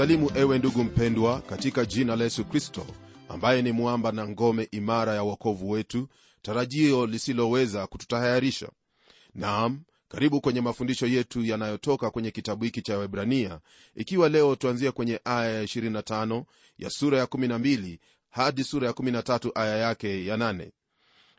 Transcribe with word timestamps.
na 0.00 0.06
kusalimu 0.06 0.30
ewe 0.34 0.58
ndugu 0.58 0.84
mpendwa 0.84 1.40
katika 1.40 1.84
jina 1.84 2.16
la 2.16 2.24
yesu 2.24 2.44
kristo 2.44 2.86
ambaye 3.28 3.62
ni 3.62 3.72
mwamba 3.72 4.12
na 4.12 4.28
ngome 4.28 4.68
imara 4.70 5.14
ya 5.14 5.22
uokovu 5.24 5.70
wetu 5.70 6.08
tarajio 6.42 7.06
lisiloweza 7.06 7.86
kututahayarisha. 7.86 8.68
Naam 9.34 9.80
karibu 10.08 10.40
kwenye 10.40 10.60
mafundisho 10.60 11.06
yetu 11.06 11.44
yanayotoka 11.44 12.10
kwenye 12.10 12.30
kitabu 12.30 12.64
hiki 12.64 12.82
cha 12.82 12.98
webrania 12.98 13.60
ikiwa 13.94 14.28
leo 14.28 14.56
tuanzia 14.56 14.92
kwenye 14.92 15.20
aya 15.24 15.50
ya 15.50 15.62
25 15.64 16.44
ya 16.78 16.90
sura 16.90 17.18
ya 17.18 17.24
12 17.24 17.98
hadi 18.30 18.64
sura 18.64 18.86
ya 18.86 18.92
13 18.92 19.50
aya 19.54 19.76
yake 19.76 20.26
ya 20.26 20.36
8 20.36 20.70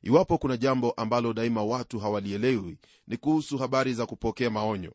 iwapo 0.03 0.37
kuna 0.37 0.57
jambo 0.57 0.91
ambalo 0.91 1.33
daima 1.33 1.63
watu 1.63 1.99
hawalielewi 1.99 2.77
ni 3.07 3.17
kuhusu 3.17 3.57
habari 3.57 3.93
za 3.93 4.05
kupokea 4.05 4.49
maonyo 4.49 4.93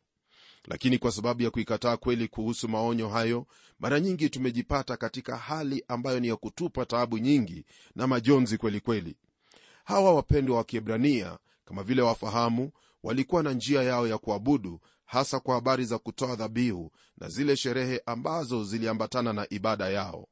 lakini 0.67 0.97
kwa 0.97 1.11
sababu 1.11 1.43
ya 1.43 1.51
kuikataa 1.51 1.97
kweli 1.97 2.27
kuhusu 2.27 2.67
maonyo 2.69 3.09
hayo 3.09 3.45
mara 3.79 3.99
nyingi 3.99 4.29
tumejipata 4.29 4.97
katika 4.97 5.37
hali 5.37 5.83
ambayo 5.87 6.19
ni 6.19 6.27
ya 6.27 6.35
kutupa 6.35 6.85
taabu 6.85 7.17
nyingi 7.17 7.65
na 7.95 8.07
majonzi 8.07 8.57
kweli 8.57 8.79
kweli. 8.79 9.15
Hawa 9.83 10.13
wapendwa 10.13 10.57
wa 10.57 10.63
kiebrania 10.63 11.37
kama 11.65 11.83
vile 11.83 12.01
wafahamu 12.01 12.71
walikuwa 13.03 13.43
na 13.43 13.53
njia 13.53 13.83
yao 13.83 14.07
ya 14.07 14.17
kuabudu 14.17 14.79
hasa 15.05 15.39
kwa 15.39 15.55
habari 15.55 15.85
za 15.85 15.97
kutoa 15.97 16.35
dhabihu 16.35 16.91
na 17.17 17.29
zile 17.29 17.55
sherehe 17.55 18.01
ambazo 18.05 18.63
ziliambatana 18.63 19.33
na 19.33 19.47
ibada 19.49 19.89
yao. 19.89 20.27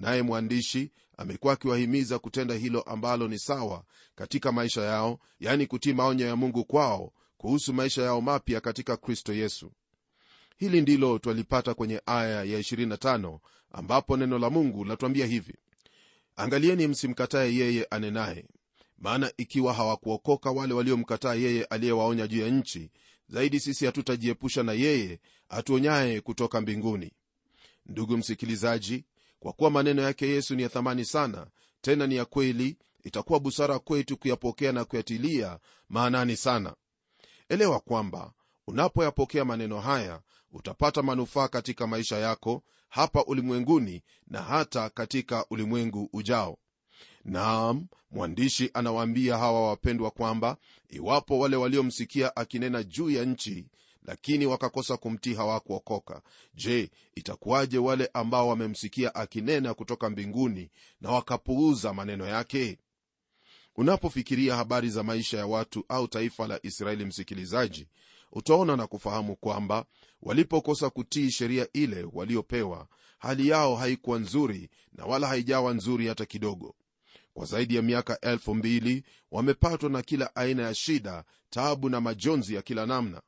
Naye 0.00 0.22
mwandishi 0.22 0.92
amekuwa 1.18 1.52
akiwahimiza 1.52 2.18
kutenda 2.18 2.54
hilo 2.54 2.80
ambalo 2.82 3.28
ni 3.28 3.38
sawa 3.38 3.84
katika 4.14 4.52
maisha 4.52 4.82
yao 4.82 5.18
yani 5.40 5.66
kutii 5.66 5.92
maonyo 5.92 6.26
ya 6.26 6.36
mungu 6.36 6.64
kwao 6.64 7.12
kuhusu 7.44 7.72
maisha 7.74 8.02
yao 8.02 8.20
mapya 8.20 8.60
katika 8.60 8.96
kristo 8.96 9.32
yesu. 9.34 9.72
Hili 10.56 10.80
ndilo 10.80 11.18
twalipata 11.18 11.74
kwenye 11.74 12.02
aya 12.06 12.44
ya 12.44 12.58
25 12.58 13.38
ambapo 13.72 14.16
neno 14.16 14.38
la 14.38 14.50
mungu 14.50 14.84
latuambia 14.84 15.26
hivi. 15.26 15.54
Angalieni 16.36 16.86
msimkataye 16.86 17.54
yeye 17.56 17.84
anenaye. 17.84 18.44
Maana 18.98 19.32
ikiwa 19.36 19.74
hawakuokoka 19.74 20.50
wale 20.50 20.74
waliomkataa 20.74 21.34
yeye 21.34 21.64
aliyewaonya 21.64 22.26
juu 22.26 22.40
ya 22.40 22.48
nchi 22.48 22.90
zaidi 23.28 23.60
sisi 23.60 23.86
hatutajiepusha 23.86 24.62
na 24.62 24.72
yeye 24.72 25.20
atuonyaye 25.48 26.20
kutoka 26.20 26.60
mbinguni. 26.60 27.12
Ndugu 27.86 28.16
msikilizaji 28.16 29.04
kwa 29.40 29.52
kuwa 29.52 29.70
maneno 29.70 30.02
yake 30.02 30.28
yesu 30.28 30.54
ni 30.54 30.62
ya 30.62 30.68
thamani 30.68 31.04
sana 31.04 31.46
tena 31.80 32.06
ni 32.06 32.16
ya 32.16 32.24
kweli 32.24 32.76
itakuwa 33.02 33.40
busara 33.40 33.78
kwetu 33.78 34.16
kuyapokea 34.16 34.72
na 34.72 34.84
kuyatilia 34.84 35.58
maanani 35.88 36.36
sana 36.36 36.74
elewa 37.54 37.80
kwamba 37.80 38.32
unapoyapokea 38.66 39.44
maneno 39.44 39.80
haya 39.80 40.20
utapata 40.52 41.02
manufaa 41.02 41.48
katika 41.48 41.86
maisha 41.86 42.18
yako 42.18 42.62
hapa 42.88 43.24
ulimwenguni 43.24 44.02
na 44.26 44.42
hata 44.42 44.90
katika 44.90 45.46
ulimwengu 45.50 46.08
ujao. 46.12 46.58
Naam 47.24 47.86
mwandishi 48.10 48.70
anawaambia 48.74 49.38
hawa 49.38 49.68
wapendwa 49.68 50.10
kwamba 50.10 50.56
iwapo 50.88 51.38
wale 51.38 51.56
waliomsikia 51.56 52.36
akinena 52.36 52.82
juu 52.82 53.10
ya 53.10 53.24
nchi 53.24 53.66
lakini 54.02 54.46
wakakosa 54.46 54.96
kumtii 54.96 55.34
hawakuokoka. 55.34 56.22
Je 56.54 56.90
itakuwaje 57.14 57.78
wale 57.78 58.10
ambao 58.14 58.48
wamemsikia 58.48 59.14
akinena 59.14 59.74
kutoka 59.74 60.10
mbinguni 60.10 60.70
na 61.00 61.10
wakapuuza 61.10 61.92
maneno 61.94 62.26
yake 62.26 62.78
unapofikiria 63.76 64.56
habari 64.56 64.90
za 64.90 65.02
maisha 65.02 65.38
ya 65.38 65.46
watu 65.46 65.84
au 65.88 66.08
taifa 66.08 66.46
la 66.46 66.60
israeli 66.62 67.04
msikilizaji 67.04 67.88
utaona 68.32 68.76
na 68.76 68.86
kufahamu 68.86 69.36
kwamba 69.36 69.84
walipokosa 70.22 70.90
kutii 70.90 71.30
sheria 71.30 71.68
ile 71.72 72.06
waliopewa 72.12 72.86
hali 73.18 73.48
yao 73.48 73.76
haikuwa 73.76 74.18
nzuri 74.18 74.70
na 74.92 75.04
wala 75.04 75.26
haijawa 75.28 75.74
nzuri 75.74 76.06
hata 76.06 76.26
kidogo. 76.26 76.74
Kwa 77.34 77.46
zaidi 77.46 77.76
ya 77.76 77.82
miaka 77.82 78.20
elfu 78.20 78.54
mbili 78.54 79.04
wamepatwa 79.30 79.90
na 79.90 80.02
kila 80.02 80.36
aina 80.36 80.62
ya 80.62 80.74
shida 80.74 81.24
taabu 81.50 81.88
na 81.88 82.00
majonzi 82.00 82.54
ya 82.54 82.62
kila 82.62 82.86
namna. 82.86 83.22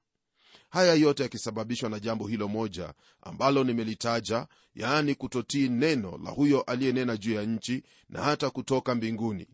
Haya 0.70 0.94
yote 0.94 1.22
yakisababishwa 1.22 1.90
na 1.90 2.00
jambo 2.00 2.26
hilo 2.28 2.48
moja 2.48 2.94
ambalo 3.22 3.64
nimelitaja 3.64 4.46
yaani 4.74 5.14
kutotii 5.14 5.68
neno 5.68 6.20
la 6.24 6.30
huyo 6.30 6.60
aliyenena 6.62 7.16
juu 7.16 7.32
ya 7.34 7.42
nchi 7.42 7.82
na 8.08 8.22
hata 8.22 8.50
kutoka 8.50 8.94
mbinguni 8.94 9.48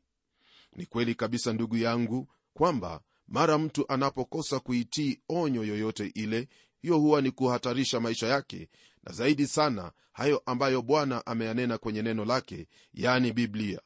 ni 0.76 0.86
kweli 0.86 1.14
kabisa 1.14 1.52
ndugu 1.52 1.76
yangu 1.76 2.28
kwamba 2.54 3.00
mara 3.28 3.58
mtu 3.58 3.84
anapokosa 3.88 4.60
kuitii 4.60 5.18
onyo 5.28 5.64
yoyote 5.64 6.06
ile 6.14 6.48
hiyo 6.82 6.98
huwa 6.98 7.22
ni 7.22 7.30
kuhatarisha 7.30 8.00
maisha 8.00 8.26
yake. 8.26 8.68
Na 9.04 9.12
zaidi 9.12 9.46
sana 9.46 9.92
hayo 10.12 10.42
ambayo 10.46 10.82
bwana 10.82 11.26
ameyanena 11.26 11.78
kwenye 11.78 12.02
neno 12.02 12.24
lake 12.24 12.66
yani 12.94 13.32
biblia. 13.32 13.80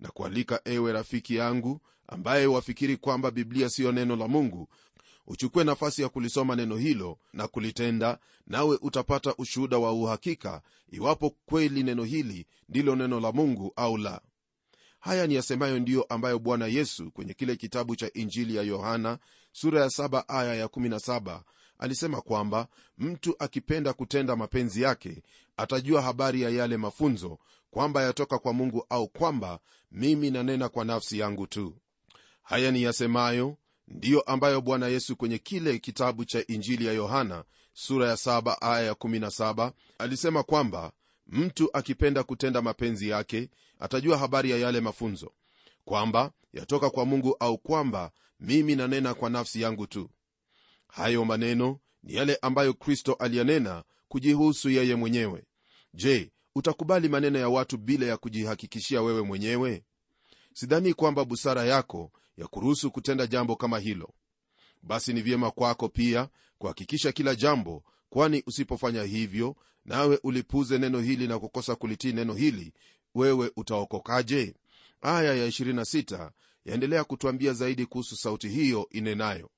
Na 0.00 0.08
kualika 0.08 0.60
ewe 0.64 0.92
rafiki 0.92 1.36
yangu 1.36 1.80
ambaye 2.08 2.46
wafikiri 2.46 2.96
kwamba 2.96 3.30
biblia 3.30 3.68
siyo 3.70 3.92
neno 3.92 4.16
la 4.16 4.28
mungu 4.28 4.68
uchukue 5.26 5.64
nafasi 5.64 6.02
ya 6.02 6.08
kulisoma 6.08 6.56
neno 6.56 6.76
hilo 6.76 7.18
na 7.32 7.48
kulitenda 7.48 8.18
nawe 8.46 8.78
utapata 8.82 9.34
ushuhuda 9.38 9.78
wa 9.78 9.92
uhakika 9.92 10.62
iwapo 10.90 11.30
kweli 11.46 11.82
neno 11.82 12.04
hili 12.04 12.46
ndilo 12.68 12.96
neno 12.96 13.20
la 13.20 13.32
mungu 13.32 13.72
au 13.76 13.96
la 13.96 14.20
haya 15.00 15.26
ni 15.26 15.34
yasemayo 15.34 15.78
ndiyo 15.78 16.02
ambayo 16.02 16.38
bwana 16.38 16.66
yesu 16.66 17.10
kwenye 17.10 17.34
kile 17.34 17.56
kitabu 17.56 17.96
cha 17.96 18.12
injili 18.12 18.56
ya 18.56 18.62
yohana 18.62 19.18
sura 19.52 19.80
ya 19.80 19.86
7 19.86 20.24
aya 20.28 20.54
ya 20.54 20.66
17 20.66 21.40
alisema 21.78 22.20
kwamba 22.20 22.68
mtu 22.98 23.36
akipenda 23.38 23.92
kutenda 23.92 24.36
mapenzi 24.36 24.82
yake 24.82 25.22
atajua 25.56 26.02
habari 26.02 26.42
ya 26.42 26.50
yale 26.50 26.76
mafunzo 26.76 27.38
kwamba 27.70 28.02
yatoka 28.02 28.38
kwa 28.38 28.52
mungu 28.52 28.86
au 28.90 29.08
kwamba 29.08 29.58
mimi 29.90 30.30
nanena 30.30 30.68
kwa 30.68 30.84
nafsi 30.84 31.18
yangu 31.18 31.46
tu. 31.46 31.76
Haya 32.42 32.70
ni 32.70 32.82
yasemayo 32.82 33.56
ndiyo 33.88 34.20
ambayo 34.20 34.60
bwana 34.60 34.88
yesu 34.88 35.16
kwenye 35.16 35.38
kile 35.38 35.78
kitabu 35.78 36.24
cha 36.24 36.46
injili 36.46 36.86
ya 36.86 36.92
yohana 36.92 37.44
sura 37.72 38.08
ya 38.08 38.14
7 38.14 38.56
aya 38.60 38.86
ya 38.86 38.92
17 38.92 39.72
alisema 39.98 40.42
kwamba 40.42 40.92
mtu 41.26 41.70
akipenda 41.76 42.22
kutenda 42.22 42.62
mapenzi 42.62 43.08
yake 43.08 43.50
atajua 43.78 44.18
habari 44.18 44.50
ya 44.50 44.56
yale 44.58 44.80
mafunzo. 44.80 45.32
Kwamba 45.84 46.32
yatoka 46.52 46.90
kwa 46.90 47.04
mungu 47.04 47.36
au 47.40 47.58
kwamba 47.58 48.10
mimi 48.40 48.76
nanena 48.76 49.14
kwa 49.14 49.30
nafsi 49.30 49.60
yangu 49.60 49.86
tu. 49.86 50.10
Hayo 50.88 51.24
maneno 51.24 51.78
ni 52.02 52.14
yale 52.14 52.38
ambayo 52.42 52.74
kristo 52.74 53.12
aliyanena 53.14 53.84
kujihusu 54.08 54.70
yeye 54.70 54.94
mwenyewe. 54.94 55.44
Je 55.94 56.32
utakubali 56.54 57.08
maneno 57.08 57.38
ya 57.38 57.48
watu 57.48 57.78
bila 57.78 58.06
ya 58.06 58.16
kujihakikishia 58.16 59.02
wewe 59.02 59.22
mwenyewe? 59.22 59.84
Sidhani 60.54 60.94
kwamba 60.94 61.24
busara 61.24 61.64
yako 61.64 62.12
ya 62.36 62.46
kuruhusu 62.46 62.90
kutenda 62.90 63.26
jambo 63.26 63.56
kama 63.56 63.78
hilo. 63.78 64.14
Basi 64.82 65.12
ni 65.12 65.22
vyema 65.22 65.50
kwako 65.50 65.88
pia 65.88 66.28
kuhakikisha 66.58 67.12
kila 67.12 67.34
jambo 67.34 67.84
kwani 68.10 68.42
usipofanya 68.46 69.02
hivyo 69.02 69.56
nawe 69.86 70.18
ulipuze 70.22 70.78
neno 70.78 71.00
hili 71.00 71.28
na 71.28 71.38
kukosa 71.38 71.76
kulitii 71.76 72.12
neno 72.12 72.34
hili 72.34 72.72
wewe 73.14 73.50
utaokokaje? 73.56 74.54
Aya 75.02 75.34
ya 75.34 75.46
26 75.48 76.30
yaendelea 76.64 77.04
kutwambia 77.04 77.52
zaidi 77.52 77.86
kuhusu 77.86 78.16
sauti 78.16 78.48
hiyo 78.48 78.88
inenayo. 78.90 79.50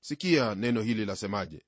Sikia 0.00 0.54
neno 0.54 0.82
hili 0.82 1.04
lasemaje. 1.04 1.62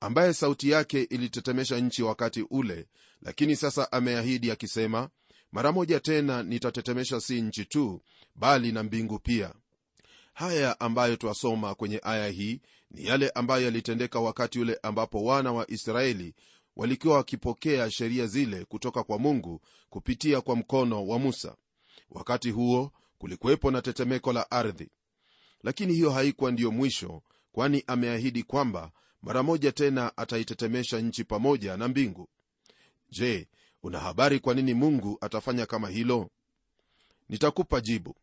Ambaye 0.00 0.32
sauti 0.34 0.70
yake 0.70 1.02
ilitetemesha 1.02 1.78
nchi 1.80 2.02
wakati 2.02 2.42
ule 2.50 2.86
lakini 3.22 3.56
sasa 3.56 3.92
ameahidi 3.92 4.50
akisema 4.50 5.08
mara 5.52 5.72
moja 5.72 6.00
tena 6.00 6.42
nitatetemesha 6.42 7.20
si 7.20 7.40
nchi 7.40 7.64
tu 7.64 8.02
bali 8.34 8.72
na 8.72 8.82
mbingu 8.82 9.18
pia. 9.18 9.54
Haya 10.34 10.80
ambayo 10.80 11.16
twasoma 11.16 11.74
kwenye 11.74 12.00
aya 12.02 12.28
hii 12.28 12.60
ni 12.90 13.04
yale 13.06 13.30
ambayo 13.30 13.64
yalitendeka 13.64 14.20
wakati 14.20 14.60
ule 14.60 14.78
ambapo 14.82 15.24
wana 15.24 15.52
wa 15.52 15.70
israeli 15.70 16.34
walikuwa 16.78 17.16
wakipokea 17.16 17.90
sheria 17.90 18.26
zile 18.26 18.64
kutoka 18.64 19.02
kwa 19.04 19.18
mungu 19.18 19.60
kupitia 19.90 20.40
kwa 20.40 20.56
mkono 20.56 21.06
wa 21.06 21.18
musa. 21.18 21.56
Wakati 22.10 22.50
huo 22.50 22.92
kulikuwepo 23.18 23.70
na 23.70 23.82
tetemeko 23.82 24.32
la 24.32 24.50
ardhi. 24.50 24.90
Lakini 25.62 25.92
hiyo 25.94 26.10
haikuwa 26.10 26.50
ndiyo 26.50 26.70
mwisho 26.70 27.22
kwani 27.52 27.84
ameahidi 27.86 28.42
kwamba 28.42 28.90
mara 29.22 29.42
moja 29.42 29.72
tena 29.72 30.16
ataitetemesha 30.16 31.00
nchi 31.00 31.24
pamoja 31.24 31.76
na 31.76 31.88
mbingu. 31.88 32.28
Je 33.10 33.48
una 33.82 34.00
habari 34.00 34.40
kwa 34.40 34.54
nini 34.54 34.74
mungu 34.74 35.18
atafanya 35.20 35.66
kama 35.66 35.88
hilo? 35.88 36.30
Nitakupa 37.28 37.80
jibu 37.80 38.14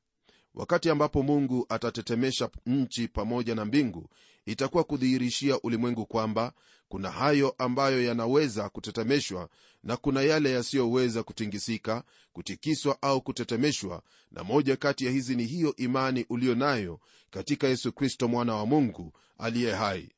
wakati 0.55 0.89
ambapo 0.89 1.23
mungu 1.23 1.65
atatetemesha 1.69 2.49
nchi 2.65 3.07
pamoja 3.07 3.55
na 3.55 3.65
mbingu 3.65 4.09
itakuwa 4.45 4.83
kudhihirishia 4.83 5.59
ulimwengu 5.61 6.05
kwamba 6.05 6.53
kuna 6.89 7.11
hayo 7.11 7.55
ambayo 7.57 8.03
yanaweza 8.03 8.69
kutetemeshwa 8.69 9.49
na 9.83 9.97
kuna 9.97 10.21
yale 10.21 10.51
yasiyoweza 10.51 11.23
kutingisika 11.23 12.03
kutikiswa 12.33 13.01
au 13.01 13.21
kutetemeshwa 13.21 14.01
na 14.31 14.43
moja 14.43 14.75
kati 14.77 15.05
ya 15.05 15.11
hizi 15.11 15.35
ni 15.35 15.45
hiyo 15.45 15.75
imani 15.75 16.25
uliyo 16.29 16.55
nayo 16.55 16.99
katika 17.29 17.67
yesu 17.67 17.91
kristo 17.93 18.27
mwana 18.27 18.55
wa 18.55 18.65
mungu 18.65 19.13
aliye 19.37 19.73
hai. 19.73 20.09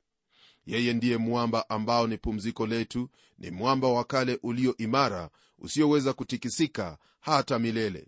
Yeye 0.65 0.93
ndiye 0.93 1.17
mwamba 1.17 1.69
ambao 1.69 2.07
ni 2.07 2.17
pumziko 2.17 2.67
letu 2.67 3.09
ni 3.39 3.51
mwamba 3.51 3.87
wa 3.87 4.03
kale 4.03 4.39
ulio 4.43 4.77
imara 4.77 5.29
usioweza 5.59 6.13
kutikisika 6.13 6.97
hata 7.19 7.59
milele 7.59 8.07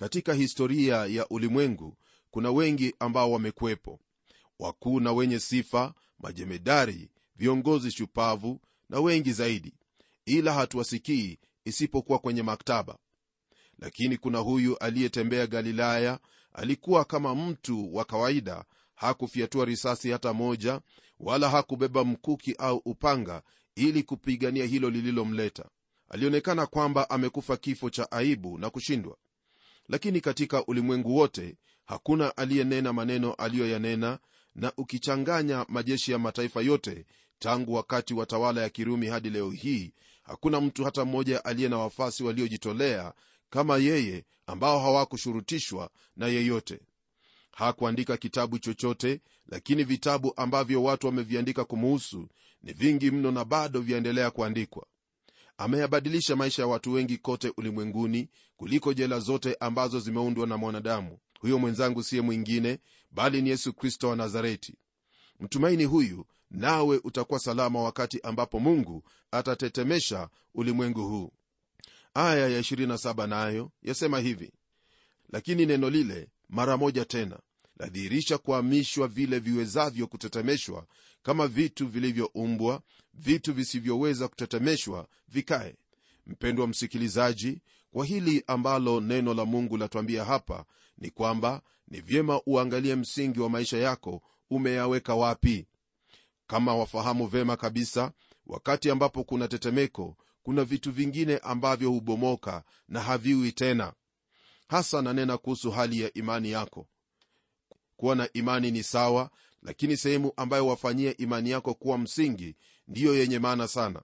katika 0.00 0.34
historia 0.34 0.96
ya 0.96 1.28
ulimwengu 1.28 1.96
kuna 2.30 2.50
wengi 2.50 2.94
ambao 2.98 3.32
wamekuwepo. 3.32 4.00
Wakuu 4.58 5.00
na 5.00 5.12
wenye 5.12 5.38
sifa 5.40 5.94
majemedari 6.18 7.10
viongozi 7.36 7.90
shupavu 7.90 8.60
na 8.88 9.00
wengi 9.00 9.32
zaidi. 9.32 9.74
Ila 10.24 10.52
hatuwasikii 10.52 11.38
isipokuwa 11.64 12.18
kwenye 12.18 12.42
maktaba. 12.42 12.98
Lakini 13.78 14.16
kuna 14.16 14.38
huyu 14.38 14.78
aliyetembea 14.78 15.46
galilaya 15.46 16.18
alikuwa 16.52 17.04
kama 17.04 17.34
mtu 17.34 17.94
wa 17.94 18.04
kawaida 18.04 18.64
hakufyatua 18.94 19.64
risasi 19.64 20.10
hata 20.10 20.32
moja 20.32 20.80
wala 21.18 21.48
hakubeba 21.50 22.04
mkuki 22.04 22.54
au 22.58 22.76
upanga 22.84 23.42
ili 23.74 24.02
kupigania 24.02 24.64
hilo 24.66 24.90
lililomleta. 24.90 25.64
Alionekana 26.08 26.66
kwamba 26.66 27.10
amekufa 27.10 27.56
kifo 27.56 27.90
cha 27.90 28.12
aibu 28.12 28.58
na 28.58 28.70
kushindwa 28.70 29.16
lakini 29.90 30.20
katika 30.20 30.66
ulimwengu 30.66 31.16
wote 31.16 31.56
hakuna 31.86 32.36
aliyenena 32.36 32.92
maneno 32.92 33.32
aliyoyanena 33.34 34.18
na 34.54 34.72
ukichanganya 34.76 35.66
majeshi 35.68 36.12
ya 36.12 36.18
mataifa 36.18 36.62
yote 36.62 37.06
tangu 37.38 37.74
wakati 37.74 38.14
wa 38.14 38.26
tawala 38.26 38.62
ya 38.62 38.68
kirumi 38.68 39.06
hadi 39.06 39.30
leo 39.30 39.50
hii 39.50 39.92
hakuna 40.22 40.60
mtu 40.60 40.84
hata 40.84 41.04
mmoja 41.04 41.44
aliye 41.44 41.68
na 41.68 41.78
wafasi 41.78 42.24
waliojitolea 42.24 43.12
kama 43.50 43.76
yeye 43.78 44.24
ambao 44.46 44.78
hawakushurutishwa 44.80 45.90
na 46.16 46.26
yeyote. 46.26 46.80
Hakuandika 47.50 48.16
kitabu 48.16 48.58
chochote 48.58 49.20
lakini 49.46 49.84
vitabu 49.84 50.32
ambavyo 50.36 50.82
watu 50.82 51.06
wameviandika 51.06 51.64
kumuhusu 51.64 52.28
ni 52.62 52.72
vingi 52.72 53.10
mno 53.10 53.30
na 53.30 53.44
bado 53.44 53.80
vyaendelea 53.80 54.30
kuandikwa 54.30 54.86
ameyabadilisha 55.60 56.36
maisha 56.36 56.62
ya 56.62 56.68
watu 56.68 56.92
wengi 56.92 57.18
kote 57.18 57.52
ulimwenguni 57.56 58.28
kuliko 58.56 58.92
jela 58.94 59.18
zote 59.20 59.56
ambazo 59.60 60.00
zimeundwa 60.00 60.46
na 60.46 60.56
mwanadamu. 60.56 61.18
Huyo 61.40 61.58
mwenzangu 61.58 62.02
siye 62.02 62.22
mwingine 62.22 62.78
bali 63.10 63.42
ni 63.42 63.50
yesu 63.50 63.72
kristo 63.72 64.08
wa 64.08 64.16
nazareti. 64.16 64.74
Mtumaini 65.40 65.84
huyu 65.84 66.26
nawe 66.50 67.00
utakuwa 67.04 67.38
salama 67.40 67.82
wakati 67.82 68.20
ambapo 68.20 68.60
mungu 68.60 69.04
atatetemesha 69.30 70.28
ulimwengu 70.54 71.08
huu. 71.08 71.32
Aya 72.14 72.48
ya 72.48 72.60
27 72.60 73.26
nayo 73.26 73.70
yasema 73.82 74.18
hivi 74.18 74.52
lakini 75.32 75.66
neno 75.66 75.90
lile 75.90 76.28
mara 76.48 76.76
moja 76.76 77.04
tena 77.04 77.38
ladhihirisha 77.80 78.38
kuhamishwa 78.38 79.08
vile 79.08 79.38
viwezavyo 79.38 80.06
kutetemeshwa 80.06 80.86
kama 81.22 81.48
vitu 81.48 81.88
vilivyoumbwa 81.88 82.82
vitu 83.14 83.54
visivyoweza 83.54 84.28
kutetemeshwa 84.28 85.08
vikae. 85.28 85.76
Mpendwa 86.26 86.66
msikilizaji 86.66 87.60
kwa 87.90 88.04
hili 88.06 88.44
ambalo 88.46 89.00
neno 89.00 89.34
la 89.34 89.44
mungu 89.44 89.76
latwambia 89.76 90.24
hapa 90.24 90.64
ni 90.98 91.10
kwamba 91.10 91.62
ni 91.88 92.00
vyema 92.00 92.40
uangalie 92.46 92.96
msingi 92.96 93.40
wa 93.40 93.50
maisha 93.50 93.78
yako 93.78 94.22
umeyaweka 94.50 95.14
wapi. 95.14 95.66
Kama 96.46 96.74
wafahamu 96.76 97.26
vema 97.26 97.56
kabisa 97.56 98.12
wakati 98.46 98.90
ambapo 98.90 99.24
kuna 99.24 99.48
tetemeko 99.48 100.16
kuna 100.42 100.64
vitu 100.64 100.92
vingine 100.92 101.38
ambavyo 101.38 101.90
hubomoka 101.90 102.64
na 102.88 103.00
haviwi 103.00 103.52
tena. 103.52 103.92
Hasa 104.68 105.02
nanena 105.02 105.38
kuhusu 105.38 105.70
hali 105.70 106.00
ya 106.00 106.12
imani 106.14 106.50
yako 106.50 106.86
kuwa 108.00 108.14
na 108.16 108.28
imani 108.32 108.70
ni 108.70 108.82
sawa 108.82 109.30
lakini 109.62 109.96
sehemu 109.96 110.32
ambayo 110.36 110.66
wafanyia 110.66 111.16
imani 111.16 111.50
yako 111.50 111.74
kuwa 111.74 111.98
msingi 111.98 112.56
ndiyo 112.88 113.14
yenye 113.18 113.38
maana 113.38 113.68
sana. 113.68 114.02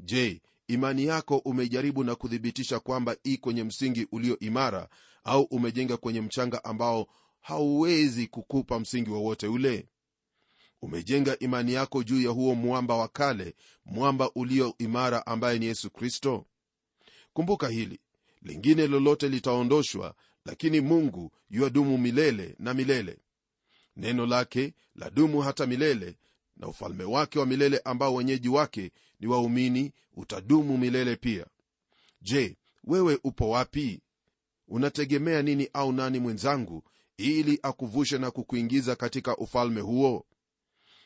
Je 0.00 0.42
imani 0.68 1.04
yako 1.04 1.36
umejaribu 1.36 2.04
na 2.04 2.14
kuthibitisha 2.14 2.80
kwamba 2.80 3.16
i 3.24 3.36
kwenye 3.36 3.64
msingi 3.64 4.06
ulio 4.12 4.38
imara 4.38 4.88
au 5.24 5.42
umejenga 5.42 5.96
kwenye 5.96 6.20
mchanga 6.20 6.64
ambao 6.64 7.06
hauwezi 7.40 8.26
kukupa 8.26 8.80
msingi 8.80 9.10
wowote 9.10 9.46
ule? 9.46 9.88
Umejenga 10.82 11.38
imani 11.38 11.72
yako 11.72 12.02
juu 12.02 12.22
ya 12.22 12.30
huo 12.30 12.54
mwamba 12.54 12.96
wa 12.96 13.08
kale 13.08 13.54
mwamba 13.84 14.30
ulio 14.34 14.74
imara 14.78 15.26
ambaye 15.26 15.58
ni 15.58 15.66
yesu 15.66 15.90
kristo? 15.90 16.46
Kumbuka 17.32 17.68
hili 17.68 18.00
lingine 18.42 18.86
lolote 18.86 19.28
litaondoshwa 19.28 20.14
lakini 20.44 20.80
mungu 20.80 21.32
yuadumu 21.50 21.98
milele 21.98 22.54
na 22.58 22.74
milele 22.74 23.18
neno 23.98 24.26
lake 24.26 24.74
ladumu 24.94 25.40
hata 25.40 25.66
milele 25.66 26.16
na 26.56 26.68
ufalme 26.68 27.04
wake 27.04 27.38
wa 27.38 27.46
milele 27.46 27.78
ambao 27.84 28.14
wenyeji 28.14 28.48
wake 28.48 28.92
ni 29.20 29.26
waumini 29.26 29.92
utadumu 30.16 30.78
milele 30.78 31.16
pia. 31.16 31.46
Je 32.22 32.56
wewe 32.84 33.18
upo 33.24 33.50
wapi? 33.50 34.00
Unategemea 34.68 35.42
nini 35.42 35.68
au 35.72 35.92
nani 35.92 36.18
mwenzangu 36.18 36.82
ili 37.16 37.58
akuvushe 37.62 38.18
na 38.18 38.30
kukuingiza 38.30 38.96
katika 38.96 39.36
ufalme 39.36 39.80
huo? 39.80 40.26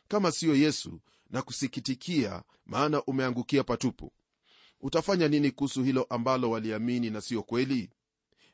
Kama 0.09 0.33
siyo 0.33 0.55
yesu 0.55 1.01
na 1.31 1.43
kusikitikia 1.43 2.43
maana 2.67 3.03
umeangukia 3.05 3.65
patupu. 3.65 4.13
Utafanya 4.81 5.29
nini 5.29 5.51
kuhusu 5.51 5.83
hilo 5.83 6.03
ambalo 6.03 6.51
waliamini 6.51 7.11
na 7.11 7.21
siyo 7.21 7.43
kweli? 7.43 7.91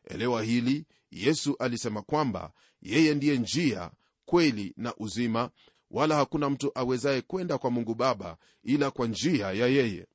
Elewa 0.04 0.42
hili 0.42 0.84
yesu 1.10 1.56
alisema 1.58 2.02
kwamba 2.02 2.52
yeye 2.82 3.14
ndiye 3.14 3.38
njia 3.38 3.90
kweli 4.28 4.74
na 4.76 4.94
uzima 4.96 5.50
wala 5.90 6.16
hakuna 6.16 6.50
mtu 6.50 6.72
awezaye 6.74 7.20
kwenda 7.20 7.58
kwa 7.58 7.70
mungu 7.70 7.94
baba 7.94 8.36
ila 8.62 8.90
kwa 8.90 9.06
njia 9.06 9.52
ya 9.52 9.66
yeye. 9.66 10.06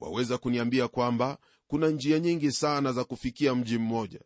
Waweza 0.00 0.38
kuniambia 0.38 0.88
kwamba 0.88 1.38
kuna 1.66 1.88
njia 1.88 2.18
nyingi 2.18 2.52
sana 2.52 2.92
za 2.92 3.04
kufikia 3.04 3.54
mji 3.54 3.78
mmoja. 3.78 4.20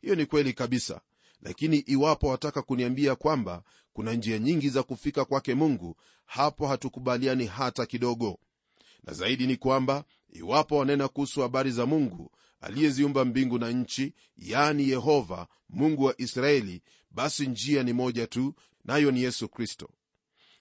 Hiyo 0.00 0.14
ni 0.14 0.26
kweli 0.26 0.52
kabisa. 0.52 1.00
Lakini 1.42 1.76
iwapo 1.76 2.28
wataka 2.28 2.62
kuniambia 2.62 3.14
kwamba 3.16 3.62
kuna 3.92 4.12
njia 4.14 4.38
nyingi 4.38 4.68
za 4.68 4.82
kufika 4.82 5.24
kwake 5.24 5.54
mungu 5.54 5.96
hapo 6.26 6.66
hatukubaliani 6.66 7.46
hata 7.46 7.86
kidogo. 7.86 8.38
Na 9.04 9.12
zaidi 9.12 9.46
ni 9.46 9.56
kwamba 9.56 10.04
iwapo 10.32 10.76
wanena 10.76 11.08
kuhusu 11.08 11.40
habari 11.40 11.70
za 11.70 11.86
mungu 11.86 12.30
aliyeziumba 12.60 13.24
mbingu 13.24 13.58
na 13.58 13.70
nchi 13.70 14.14
yani 14.36 14.88
yehova 14.88 15.46
mungu 15.68 16.04
wa 16.04 16.14
israeli 16.20 16.82
basi 17.16 17.46
njia 17.46 17.82
ni 17.82 17.92
moja 17.92 18.26
tu 18.26 18.54
nayo 18.84 19.10
ni 19.10 19.22
yesu 19.22 19.48
kristo. 19.48 19.88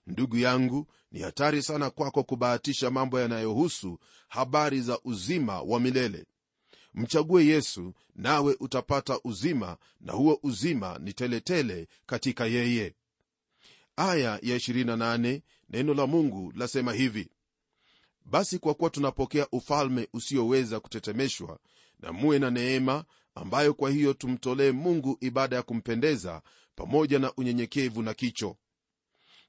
Ndugu 0.08 0.38
yangu 0.38 0.88
ni 1.12 1.20
hatari 1.22 1.62
sana 1.62 1.90
kwako 1.90 2.24
kubahatisha 2.24 2.92
mambo 2.92 3.20
yanayohusu 3.20 4.00
habari 4.28 4.82
za 4.82 5.00
uzima 5.04 5.62
wa 5.62 5.80
milele. 5.80 6.26
Mchague 6.94 7.46
yesu 7.46 7.94
nawe 8.16 8.56
utapata 8.60 9.20
uzima 9.24 9.78
na 10.02 10.14
huo 10.14 10.40
uzima 10.44 10.98
ni 11.00 11.14
teletele 11.14 11.88
katika 12.06 12.46
yeye. 12.46 12.96
Aya 13.96 14.40
ya 14.42 14.58
28 14.58 15.42
neno 15.70 15.94
la 15.94 16.08
mungu 16.08 16.54
lasema 16.56 16.94
hivi. 16.94 17.30
Basi 18.26 18.60
kwa 18.60 18.74
kuwa 18.74 18.90
tunapokea 18.90 19.48
ufalme 19.52 20.08
usioweza 20.14 20.80
kutetemeshwa 20.80 21.60
na 22.00 22.12
muwe 22.14 22.40
na 22.40 22.52
neema 22.52 23.06
ambayo 23.36 23.74
kwa 23.74 23.92
hiyo 23.92 24.14
tumtolee 24.14 24.72
mungu 24.72 25.18
ibada 25.22 25.56
ya 25.56 25.64
kumpendeza 25.64 26.42
pamoja 26.76 27.20
na 27.20 27.34
unyenyekevu 27.34 28.02
na 28.02 28.14
kicho. 28.14 28.58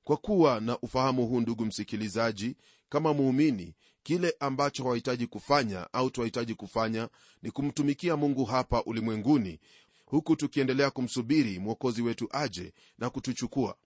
Kwa 0.05 0.17
kuwa 0.17 0.61
na 0.61 0.79
ufahamu 0.79 1.27
huu 1.27 1.41
ndugu 1.41 1.65
msikilizaji 1.67 2.57
kama 2.89 3.15
muumini 3.15 3.75
kile 4.03 4.35
ambacho 4.41 4.83
hawahitaji 4.83 5.27
kufanya 5.27 5.93
au 5.93 6.11
twahitaji 6.11 6.55
kufanya 6.55 7.09
ni 7.43 7.51
kumtumikia 7.51 8.17
mungu 8.17 8.45
hapa 8.45 8.83
ulimwenguni 8.83 9.61
huku 10.07 10.37
tukiendelea 10.37 10.91
kumsubiri 10.91 11.59
mwokozi 11.59 12.03
wetu 12.03 12.29
aje 12.31 12.73
na 12.99 13.11
kutuchukua. 13.11 13.77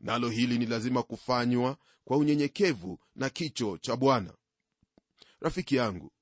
Nalo 0.00 0.28
hili 0.30 0.58
ni 0.58 0.66
lazima 0.66 1.02
kufanywa 1.02 1.76
kwa 2.04 2.16
unyenyekevu 2.16 2.98
na 3.16 3.30
kicho 3.30 3.78
cha 3.78 3.96
bwana. 3.96 4.34
Rafiki 5.40 5.76
yangu 5.76 6.12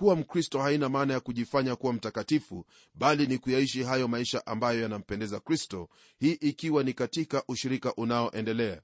kuwa 0.00 0.16
mkristo 0.16 0.58
haina 0.62 0.88
maana 0.88 1.14
ya 1.14 1.20
kujifanya 1.20 1.76
kuwa 1.76 1.92
mtakatifu 1.92 2.66
bali 2.94 3.26
ni 3.26 3.38
kuyaishi 3.38 3.82
hayo 3.82 4.08
maisha 4.08 4.46
ambayo 4.46 4.80
yanampendeza 4.82 5.40
kristo 5.40 5.88
hii 6.18 6.32
ikiwa 6.32 6.82
ni 6.82 6.92
katika 6.92 7.42
ushirika 7.48 7.94
unaoendelea. 7.94 8.82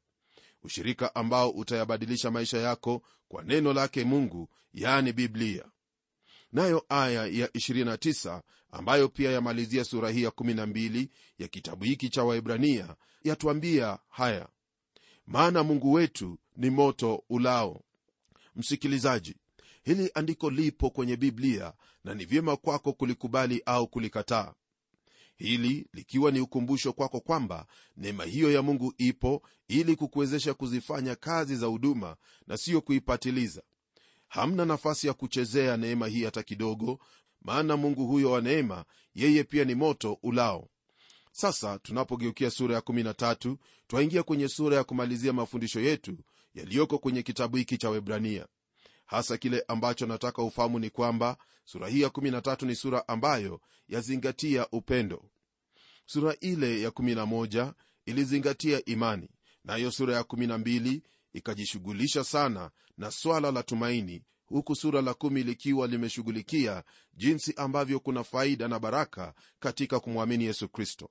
Ushirika 0.62 1.14
ambao 1.14 1.50
utayabadilisha 1.50 2.30
maisha 2.30 2.58
yako 2.58 3.02
kwa 3.28 3.42
neno 3.42 3.72
lake 3.72 4.04
mungu 4.04 4.48
yani 4.74 5.12
biblia. 5.12 5.64
Nayo 6.52 6.84
aya 6.88 7.26
ya 7.26 7.46
29 7.46 8.42
ambayo 8.70 9.08
pia 9.08 9.30
yamalizia 9.30 9.84
sura 9.84 10.10
hii 10.10 10.22
ya 10.22 10.30
12 10.30 11.08
ya 11.38 11.48
kitabu 11.48 11.84
hiki 11.84 12.08
cha 12.08 12.24
waibrania 12.24 12.96
yatuambia 13.24 13.98
haya. 14.08 14.48
Maana 15.26 15.62
mungu 15.62 15.92
wetu 15.92 16.38
ni 16.56 16.70
moto 16.70 17.24
ulao. 17.30 17.82
Msikilizaji 18.56 19.36
hili 19.86 20.10
andiko 20.14 20.50
lipo 20.50 20.90
kwenye 20.90 21.16
biblia 21.16 21.72
na 22.04 22.14
ni 22.14 22.24
vyema 22.24 22.56
kwako 22.56 22.92
kulikubali 22.92 23.62
au 23.66 23.88
kulikataa. 23.88 24.54
Hili 25.36 25.86
likiwa 25.92 26.30
ni 26.30 26.40
ukumbusho 26.40 26.92
kwako 26.92 27.20
kwamba 27.20 27.66
neema 27.96 28.24
hiyo 28.24 28.52
ya 28.52 28.62
mungu 28.62 28.94
ipo 28.98 29.42
ili 29.68 29.96
kukuwezesha 29.96 30.54
kuzifanya 30.54 31.14
kazi 31.16 31.56
za 31.56 31.66
huduma 31.66 32.16
na 32.46 32.56
siyo 32.56 32.80
kuipatiliza. 32.80 33.62
Hamna 34.28 34.64
nafasi 34.64 35.06
ya 35.06 35.12
kuchezea 35.14 35.76
neema 35.76 36.06
hii 36.06 36.24
hata 36.24 36.42
kidogo 36.42 36.98
maana 37.42 37.76
mungu 37.76 38.06
huyo 38.06 38.30
wa 38.30 38.40
neema 38.40 38.84
yeye 39.14 39.44
pia 39.44 39.64
ni 39.64 39.74
moto 39.74 40.18
ulao. 40.22 40.68
Sasa 41.32 41.78
tunapogeukia 41.78 42.50
sura 42.50 42.74
ya 42.74 42.80
13 42.80 43.56
twaingia 43.86 44.22
kwenye 44.22 44.48
sura 44.48 44.76
ya 44.76 44.84
kumalizia 44.84 45.32
mafundisho 45.32 45.80
yetu 45.80 46.18
yaliyoko 46.54 46.98
kwenye 46.98 47.22
kitabu 47.22 47.56
hiki 47.56 47.78
cha 47.78 47.90
webrania 47.90 48.46
hasa 49.06 49.36
kile 49.38 49.64
ambacho 49.68 50.06
nataka 50.06 50.42
ufahamu 50.42 50.78
ni 50.78 50.90
kwamba 50.90 51.36
sura 51.64 51.88
hii 51.88 52.00
ya 52.00 52.08
13 52.08 52.66
ni 52.66 52.74
sura 52.74 53.08
ambayo 53.08 53.60
yazingatia 53.88 54.66
upendo. 54.72 55.24
Sura 56.06 56.36
ile 56.40 56.80
ya 56.80 56.90
11 56.90 57.72
ilizingatia 58.06 58.84
imani 58.84 59.30
nayo 59.64 59.90
sura 59.90 60.14
ya 60.14 60.22
12 60.22 61.00
ikajishughulisha 61.32 62.24
sana 62.24 62.70
na 62.98 63.10
swala 63.10 63.50
la 63.50 63.62
tumaini 63.62 64.22
huku 64.46 64.74
sura 64.76 65.02
la 65.02 65.14
kumi 65.14 65.42
likiwa 65.42 65.86
limeshughulikia 65.86 66.84
jinsi 67.14 67.54
ambavyo 67.56 68.00
kuna 68.00 68.24
faida 68.24 68.68
na 68.68 68.78
baraka 68.78 69.34
katika 69.60 70.00
kumwamini 70.00 70.44
yesu 70.44 70.68
kristo. 70.68 71.10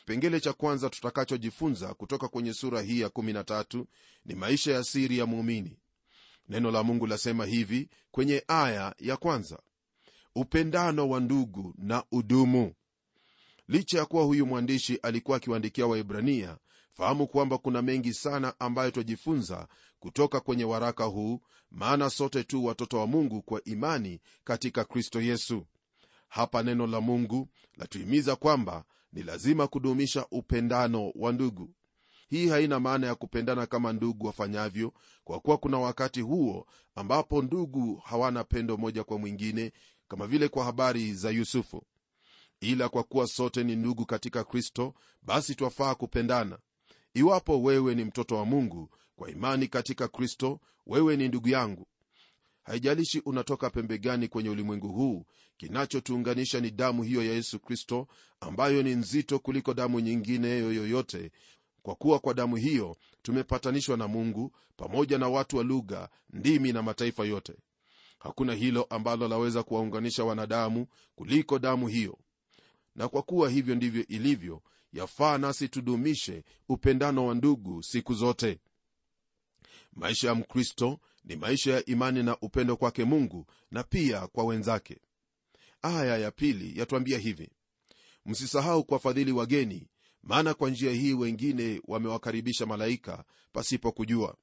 Kipengele 0.00 0.40
cha 0.40 0.52
kwanza 0.52 0.90
tutakachojifunza 0.90 1.94
kutoka 1.94 2.28
kwenye 2.28 2.54
sura 2.54 2.80
hii 2.82 3.00
ya 3.00 3.08
13 3.08 3.84
ni 4.24 4.34
maisha 4.34 4.72
ya 4.72 4.84
siri 4.84 5.18
ya 5.18 5.26
muumini 5.26 5.78
neno 6.48 6.70
la 6.70 6.82
mungu 6.82 7.06
lasema 7.06 7.46
hivi 7.46 7.88
kwenye 8.10 8.44
aya 8.48 8.94
ya 8.98 9.16
kwanza. 9.16 9.58
Upendano 10.34 11.08
wa 11.08 11.20
ndugu 11.20 11.74
na 11.78 12.04
udumu. 12.12 12.72
Licha 13.68 13.98
ya 13.98 14.06
kuwa 14.06 14.24
huyu 14.24 14.46
mwandishi 14.46 14.96
alikuwa 14.96 15.36
akiwaandikia 15.36 15.86
waibrania 15.86 16.56
fahamu 16.94 17.26
kwamba 17.26 17.58
kuna 17.58 17.82
mengi 17.82 18.14
sana 18.14 18.54
ambayo 18.60 18.90
twajifunza 18.90 19.68
kutoka 19.98 20.40
kwenye 20.40 20.64
waraka 20.64 21.04
huu 21.04 21.40
maana 21.70 22.10
sote 22.10 22.44
tu 22.44 22.64
watoto 22.64 22.98
wa 22.98 23.06
mungu 23.06 23.42
kwa 23.42 23.64
imani 23.64 24.20
katika 24.44 24.84
kristo 24.84 25.20
yesu. 25.20 25.66
Hapa 26.28 26.62
neno 26.62 26.86
la 26.86 27.00
mungu 27.00 27.48
latuhimiza 27.76 28.36
kwamba 28.36 28.84
ni 29.12 29.22
lazima 29.22 29.66
kudumisha 29.66 30.26
upendano 30.30 31.12
wa 31.14 31.32
ndugu 31.32 31.74
hii 32.32 32.48
haina 32.48 32.80
maana 32.80 33.06
ya 33.06 33.14
kupendana 33.14 33.66
kama 33.66 33.92
ndugu 33.92 34.26
wafanyavyo 34.26 34.92
kwa 35.24 35.40
kuwa 35.40 35.58
kuna 35.58 35.78
wakati 35.78 36.20
huo 36.20 36.66
ambapo 36.94 37.42
ndugu 37.42 37.96
hawana 37.96 38.44
pendo 38.44 38.76
moja 38.76 39.04
kwa 39.04 39.18
mwingine 39.18 39.72
kama 40.08 40.26
vile 40.26 40.48
kwa 40.48 40.64
habari 40.64 41.14
za 41.14 41.30
yusufu. 41.30 41.82
Ila 42.60 42.88
kwa 42.88 43.02
kuwa 43.02 43.26
sote 43.26 43.64
ni 43.64 43.76
ndugu 43.76 44.06
katika 44.06 44.44
kristo 44.44 44.94
basi 45.22 45.54
twafaa 45.54 45.94
kupendana. 45.94 46.58
Iwapo 47.14 47.62
wewe 47.62 47.94
ni 47.94 48.04
mtoto 48.04 48.36
wa 48.36 48.44
mungu 48.44 48.90
kwa 49.16 49.30
imani 49.30 49.68
katika 49.68 50.08
kristo 50.08 50.60
wewe 50.86 51.16
ni 51.16 51.28
ndugu 51.28 51.48
yangu. 51.48 51.86
Haijalishi 52.62 53.20
unatoka 53.20 53.70
pembe 53.70 53.98
gani 53.98 54.28
kwenye 54.28 54.50
ulimwengu 54.50 54.88
huu 54.88 55.24
kinachotuunganisha 55.56 56.60
ni 56.60 56.70
damu 56.70 57.02
hiyo 57.02 57.24
ya 57.24 57.32
yesu 57.32 57.60
kristo 57.60 58.06
ambayo 58.40 58.82
ni 58.82 58.94
nzito 58.94 59.38
kuliko 59.38 59.74
damu 59.74 60.00
nyingine 60.00 60.48
yoyote 60.48 61.30
kwa 61.82 61.94
kuwa 61.94 62.18
kwa 62.18 62.34
damu 62.34 62.56
hiyo 62.56 62.96
tumepatanishwa 63.22 63.96
na 63.96 64.08
mungu 64.08 64.52
pamoja 64.76 65.18
na 65.18 65.28
watu 65.28 65.56
wa 65.56 65.64
lugha 65.64 66.08
ndimi 66.30 66.72
na 66.72 66.82
mataifa 66.82 67.24
yote. 67.24 67.54
Hakuna 68.18 68.54
hilo 68.54 68.82
ambalo 68.84 69.28
laweza 69.28 69.62
kuwaunganisha 69.62 70.24
wanadamu 70.24 70.86
kuliko 71.14 71.58
damu 71.58 71.88
hiyo. 71.88 72.18
Na 72.94 73.08
kwa 73.08 73.22
kuwa 73.22 73.50
hivyo 73.50 73.74
ndivyo 73.74 74.06
ilivyo 74.06 74.62
yafaa 74.92 75.38
nasi 75.38 75.68
tudumishe 75.68 76.44
upendano 76.68 77.26
wa 77.26 77.34
ndugu 77.34 77.82
siku 77.82 78.14
zote. 78.14 78.58
Maisha 79.92 80.28
ya 80.28 80.34
mkristo 80.34 81.00
ni 81.24 81.36
maisha 81.36 81.72
ya 81.72 81.84
imani 81.84 82.22
na 82.22 82.36
upendo 82.40 82.76
kwake 82.76 83.04
mungu 83.04 83.46
na 83.70 83.82
pia 83.82 84.26
kwa 84.26 84.44
wenzake. 84.44 85.00
Aya 85.82 86.18
ya 86.18 86.30
pili 86.30 86.78
yatwambia 86.78 87.18
hivi 87.18 87.50
msisahau 88.26 88.84
kuwafadhili 88.84 89.32
wageni 89.32 89.88
maana 90.22 90.54
kwa 90.54 90.70
njia 90.70 90.92
hii 90.92 91.12
wengine 91.12 91.80
wamewakaribisha 91.84 92.66
malaika 92.66 93.24
pasipo 93.52 93.92
kujua. 93.92 94.36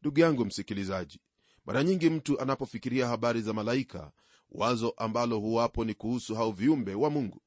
Ndugu 0.00 0.20
yangu 0.20 0.44
msikilizaji 0.44 1.20
mara 1.66 1.84
nyingi 1.84 2.10
mtu 2.10 2.40
anapofikiria 2.40 3.08
habari 3.08 3.42
za 3.42 3.52
malaika 3.52 4.12
wazo 4.50 4.90
ambalo 4.96 5.38
huwapo 5.38 5.84
ni 5.84 5.94
kuhusu 5.94 6.34
hao 6.34 6.52
viumbe 6.52 6.94
wa 6.94 7.10
mungu. 7.10 7.40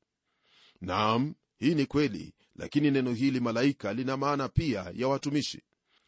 Naam 0.82 1.34
hii 1.58 1.76
ni 1.76 1.86
kweli 1.86 2.34
lakini 2.56 2.92
neno 2.92 3.14
hili 3.14 3.40
malaika 3.40 3.94
lina 3.94 4.18
maana 4.18 4.50
pia 4.50 4.92
ya 4.96 5.08
watumishi. 5.08 5.62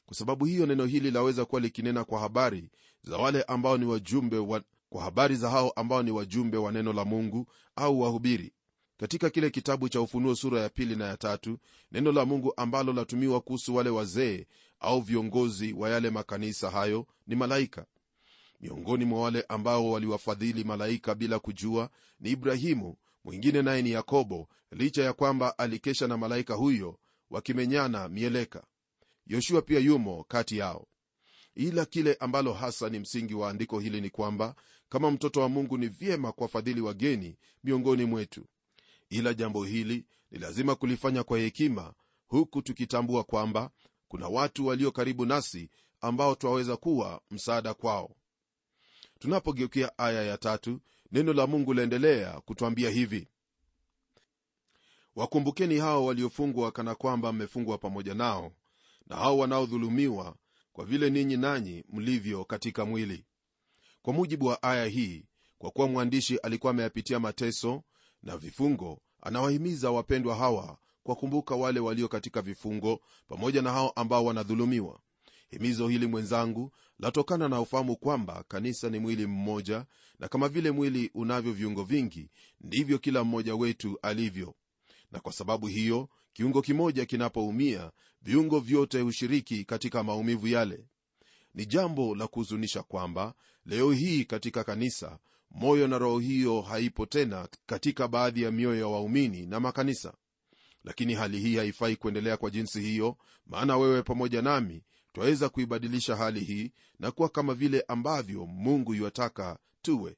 Kwa 0.06 0.16
sababu 0.18 0.46
hiyo 0.46 0.66
neno 0.66 0.86
hili 0.86 1.12
laweza 1.12 1.46
kuwa 1.46 1.62
likinena 1.62 2.04
kwa 2.04 2.20
habari 2.20 2.70
za 3.04 3.18
wale 3.18 3.44
ambao 3.44 3.78
ni 3.78 3.86
wajumbe 3.86 4.38
wa, 4.38 4.64
kwa 4.90 5.04
habari 5.04 5.36
za 5.36 5.50
hao 5.50 5.70
ambao 5.72 6.04
ni 6.04 6.12
wajumbe 6.12 6.58
wa 6.58 6.72
neno 6.72 6.94
la 6.94 7.06
mungu 7.06 7.48
au 7.76 8.02
wahubiri 8.02 8.54
katika 8.98 9.30
kile 9.30 9.50
kitabu 9.50 9.90
cha 9.90 10.02
ufunuo 10.02 10.36
sura 10.36 10.62
ya 10.62 10.70
pili 10.70 10.96
na 10.96 11.06
ya 11.08 11.18
tatu 11.18 11.58
neno 11.92 12.12
la 12.12 12.26
mungu 12.26 12.54
ambalo 12.58 12.94
latumiwa 12.94 13.42
kuhusu 13.42 13.76
wale 13.76 13.90
wazee 13.90 14.46
au 14.80 15.02
viongozi 15.02 15.74
wa 15.74 15.90
yale 15.90 16.10
makanisa 16.10 16.70
hayo 16.70 17.08
ni 17.28 17.36
malaika. 17.36 17.86
Miongoni 18.62 19.06
mwa 19.06 19.22
wale 19.22 19.46
ambao 19.50 19.92
waliwafadhili 19.92 20.64
malaika 20.64 21.16
bila 21.16 21.40
kujua 21.40 21.90
ni 22.20 22.30
ibrahimu 22.30 22.96
mwingine 23.24 23.62
naye 23.62 23.82
ni 23.82 23.92
yakobo 23.92 24.48
licha 24.72 25.04
ya 25.04 25.14
kwamba 25.14 25.58
alikesha 25.58 26.08
na 26.08 26.18
malaika 26.18 26.54
huyo 26.54 27.00
wakimenyana 27.30 28.10
mieleka. 28.10 28.64
Yoshua 29.28 29.62
pia 29.62 29.80
yumo 29.80 30.24
kati 30.24 30.58
yao. 30.58 30.88
Ila 31.56 31.86
kile 31.86 32.14
ambalo 32.20 32.54
hasa 32.54 32.90
ni 32.90 33.00
msingi 33.00 33.34
wa 33.34 33.50
andiko 33.50 33.80
hili 33.80 34.02
ni 34.02 34.10
kwamba 34.10 34.56
kama 34.90 35.12
mtoto 35.12 35.42
wa 35.42 35.50
mungu 35.50 35.78
ni 35.78 35.88
vyema 35.88 36.32
kuwafadhili 36.32 36.82
wageni 36.82 37.38
miongoni 37.64 38.06
mwetu 38.06 38.46
ila 39.10 39.34
jambo 39.34 39.64
hili 39.64 40.06
ni 40.32 40.40
lazima 40.40 40.76
kulifanya 40.76 41.24
kwa 41.24 41.40
hekima 41.40 41.94
huku 42.28 42.62
tukitambua 42.62 43.24
kwamba 43.24 43.72
kuna 44.08 44.28
watu 44.28 44.66
walio 44.68 44.92
karibu 44.92 45.26
nasi 45.26 45.70
ambao 46.02 46.36
twaweza 46.36 46.78
kuwa 46.78 47.22
msaada 47.32 47.74
kwao. 47.74 48.16
Tunapogeukia 49.20 49.98
aya 49.98 50.24
ya 50.24 50.38
tatu 50.38 50.80
neno 51.12 51.34
la 51.34 51.48
mungu 51.48 51.74
laendelea 51.74 52.42
kutwambia 52.42 52.90
hivi. 52.90 53.28
Wakumbukeni 55.16 55.78
hao 55.78 56.06
waliofungwa 56.06 56.72
kana 56.72 56.96
kwamba 56.96 57.34
mmefungwa 57.34 57.78
pamoja 57.78 58.14
nao 58.14 58.52
na 59.08 59.16
hao 59.16 59.38
wanaodhulumiwa 59.38 60.36
kwa 60.74 60.86
vile 60.86 61.10
ninyi 61.10 61.38
nanyi 61.38 61.84
mlivyo 61.90 62.46
katika 62.46 62.86
mwili. 62.86 63.26
Kwa 64.02 64.14
mujibu 64.14 64.46
wa 64.46 64.64
aya 64.64 64.86
hii 64.86 65.26
kwa 65.58 65.72
kuwa 65.72 65.88
mwandishi 65.88 66.38
alikuwa 66.38 66.72
ameyapitia 66.72 67.20
mateso 67.20 67.84
na 68.24 68.38
vifungo 68.38 69.02
anawahimiza 69.22 69.92
wapendwa 69.92 70.36
hawa 70.36 70.78
kuwakumbuka 71.04 71.56
wale 71.56 71.80
walio 71.80 72.08
katika 72.08 72.42
vifungo 72.42 73.00
pamoja 73.28 73.62
na 73.62 73.72
hao 73.72 73.90
ambao 73.90 74.26
wanadhulumiwa. 74.26 75.00
Himizo 75.50 75.88
hili 75.88 76.08
mwenzangu 76.08 76.72
latokana 77.00 77.50
na 77.50 77.62
ufahamu 77.62 77.96
kwamba 77.96 78.44
kanisa 78.48 78.90
ni 78.90 79.00
mwili 79.00 79.26
mmoja 79.28 79.86
na 80.20 80.28
kama 80.28 80.50
vile 80.50 80.72
mwili 80.72 81.12
unavyo 81.14 81.54
viungo 81.54 81.84
vingi 81.84 82.30
ndivyo 82.62 82.98
kila 83.00 83.24
mmoja 83.24 83.56
wetu 83.56 84.00
alivyo. 84.02 84.56
Na 85.12 85.20
kwa 85.20 85.34
sababu 85.34 85.68
hiyo 85.68 86.10
kiungo 86.34 86.62
kimoja 86.62 87.06
kinapoumia 87.06 87.92
viungo 88.22 88.60
vyote 88.60 89.02
hushiriki 89.02 89.66
katika 89.66 90.04
maumivu 90.04 90.48
yale. 90.48 90.86
Ni 91.54 91.66
jambo 91.66 92.16
la 92.16 92.28
kuhuzunisha 92.28 92.84
kwamba 92.84 93.34
leo 93.66 93.92
hii 93.92 94.26
katika 94.26 94.64
kanisa 94.64 95.20
moyo 95.52 95.88
na 95.88 95.98
roho 95.98 96.20
hiyo 96.20 96.62
haipo 96.62 97.06
tena 97.06 97.48
katika 97.66 98.08
baadhi 98.08 98.42
ya 98.42 98.52
mioyo 98.52 98.80
ya 98.80 98.88
waumini 98.88 99.46
na 99.46 99.60
makanisa. 99.60 100.14
Lakini 100.84 101.14
hali 101.14 101.40
hii 101.40 101.56
haifai 101.58 101.96
kuendelea 101.96 102.38
kwa 102.38 102.50
jinsi 102.50 102.82
hiyo 102.82 103.18
maana 103.46 103.78
wewe 103.78 104.02
pamoja 104.04 104.42
nami 104.42 104.84
twaweza 105.14 105.50
kuibadilisha 105.50 106.16
hali 106.16 106.40
hii 106.40 106.72
na 107.00 107.12
kuwa 107.12 107.30
kama 107.30 107.54
vile 107.54 107.84
ambavyo 107.88 108.46
mungu 108.46 108.94
yuwataka 108.94 109.60
tuwe. 109.82 110.18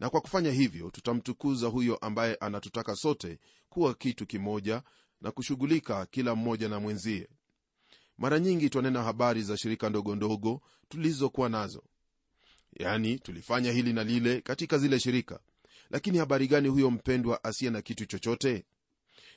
Na 0.00 0.10
kwa 0.10 0.20
kufanya 0.20 0.50
hivyo 0.50 0.90
tutamtukuza 0.90 1.66
huyo 1.68 1.96
ambaye 1.96 2.34
anatutaka 2.34 2.96
sote 2.96 3.38
kuwa 3.68 3.94
kitu 3.94 4.26
kimoja 4.26 4.82
na 5.20 5.30
kushughulika 5.30 6.06
kila 6.06 6.34
mmoja 6.34 6.68
na 6.68 6.80
mwenzie. 6.80 7.28
Mara 8.18 8.38
nyingi 8.40 8.70
twanena 8.70 9.02
habari 9.02 9.42
za 9.42 9.56
shirika 9.56 9.90
ndogo 9.90 10.16
ndogo 10.16 10.60
tulizokuwa 10.88 11.48
nazo 11.48 11.82
yani 12.76 13.18
tulifanya 13.18 13.72
hili 13.72 13.92
na 13.92 14.04
lile 14.04 14.40
katika 14.40 14.78
zile 14.78 15.00
shirika. 15.00 15.40
Lakini 15.90 16.18
habari 16.18 16.46
gani 16.48 16.68
huyo 16.68 16.90
mpendwa 16.90 17.44
asiye 17.44 17.70
na 17.70 17.82
kitu 17.82 18.06
chochote? 18.06 18.64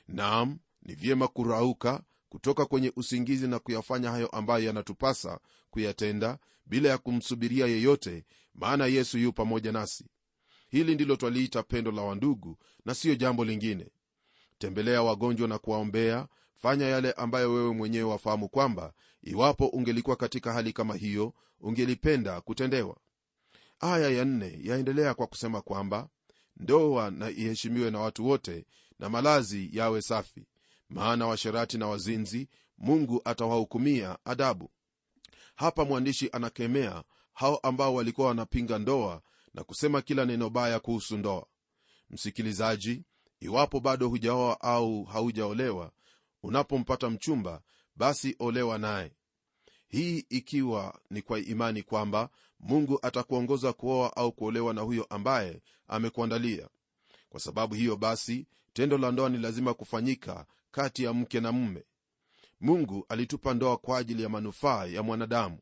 Naam 0.08 0.58
ni 0.82 0.94
vyema 0.94 1.28
kurauka 1.28 2.02
kutoka 2.28 2.66
kwenye 2.66 2.92
usingizi 2.96 3.48
na 3.48 3.58
kuyafanya 3.58 4.10
hayo 4.10 4.26
ambayo 4.28 4.64
yanatupasa 4.64 5.40
kuyatenda 5.70 6.38
bila 6.66 6.88
ya 6.88 6.98
kumsubiria 6.98 7.66
yeyote 7.66 8.24
maana 8.54 8.86
yesu 8.86 9.18
yu 9.18 9.32
pamoja 9.32 9.72
nasi. 9.72 10.04
Hili 10.68 10.94
ndilo 10.94 11.16
twaliita 11.16 11.62
pendo 11.62 11.90
la 11.92 12.02
wandugu 12.02 12.58
na 12.84 12.94
siyo 12.94 13.14
jambo 13.14 13.44
lingine. 13.44 13.86
Tembelea 14.58 15.02
wagonjwa 15.02 15.48
na 15.48 15.58
kuwaombea 15.58 16.28
fanya 16.56 16.86
yale 16.86 17.12
ambayo 17.12 17.52
wewe 17.52 17.74
mwenyewe 17.74 18.10
wafahamu 18.10 18.48
kwamba 18.48 18.92
iwapo 19.22 19.66
ungelikuwa 19.66 20.16
katika 20.16 20.52
hali 20.52 20.72
kama 20.72 20.94
hiyo 20.94 21.34
ungelipenda 21.60 22.40
kutendewa 22.40 22.96
aya 23.80 24.10
ya 24.10 24.24
nne 24.24 24.58
yaendelea 24.62 25.14
kwa 25.14 25.26
kusema 25.26 25.60
kwamba 25.62 26.08
ndoa 26.56 27.10
na 27.10 27.30
iheshimiwe 27.30 27.90
na 27.90 28.00
watu 28.00 28.26
wote 28.26 28.66
na 28.98 29.08
malazi 29.08 29.70
yawe 29.72 30.02
safi. 30.02 30.46
Maana 30.88 31.26
washerati 31.26 31.78
na 31.78 31.86
wazinzi 31.86 32.48
mungu 32.78 33.22
atawahukumia 33.24 34.18
adabu. 34.24 34.70
Hapa 35.56 35.84
mwandishi 35.84 36.28
anakemea 36.32 37.04
hao 37.32 37.56
ambao 37.56 37.94
walikuwa 37.94 38.28
wanapinga 38.28 38.78
ndoa 38.78 39.22
na 39.54 39.64
kusema 39.64 40.02
kila 40.02 40.24
neno 40.24 40.50
baya 40.50 40.80
kuhusu 40.80 41.16
ndoa. 41.18 41.46
Msikilizaji 42.10 43.02
iwapo 43.40 43.80
bado 43.80 44.08
hujaoa 44.08 44.60
au 44.60 45.04
haujaolewa 45.04 45.92
unapompata 46.42 47.10
mchumba 47.10 47.62
basi 47.96 48.36
olewa 48.38 48.78
naye. 48.78 49.12
Hii 49.88 50.18
ikiwa 50.28 51.00
ni 51.10 51.22
kwa 51.22 51.40
imani 51.40 51.82
kwamba 51.82 52.30
mungu 52.60 52.98
atakuongoza 53.02 53.72
kuoa 53.72 54.16
au 54.16 54.32
kuolewa 54.32 54.74
na 54.74 54.80
huyo 54.80 55.04
ambaye 55.10 55.62
amekuandalia. 55.88 56.68
Kwa 57.28 57.40
sababu 57.40 57.74
hiyo 57.74 57.96
basi 57.96 58.46
tendo 58.72 58.98
la 58.98 59.10
ndoa 59.12 59.28
ni 59.28 59.38
lazima 59.38 59.74
kufanyika 59.74 60.46
kati 60.70 61.04
ya 61.04 61.12
mke 61.12 61.40
na 61.40 61.52
mume. 61.52 61.84
Mungu 62.60 63.06
alitupa 63.08 63.54
ndoa 63.54 63.76
kwa 63.76 63.98
ajili 63.98 64.22
ya 64.22 64.28
manufaa 64.28 64.86
ya 64.86 65.02
mwanadamu. 65.02 65.58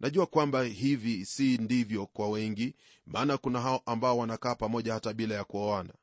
Najua 0.00 0.26
kwamba 0.26 0.62
hivi 0.62 1.24
si 1.26 1.58
ndivyo 1.58 2.06
kwa 2.06 2.28
wengi 2.28 2.74
maana 3.06 3.36
kuna 3.38 3.60
hao 3.60 3.82
ambao 3.86 4.18
wanakaa 4.18 4.54
pamoja 4.54 4.94
hata 4.94 5.12
bila 5.12 5.34
ya 5.34 5.44
kuoana. 5.44 5.94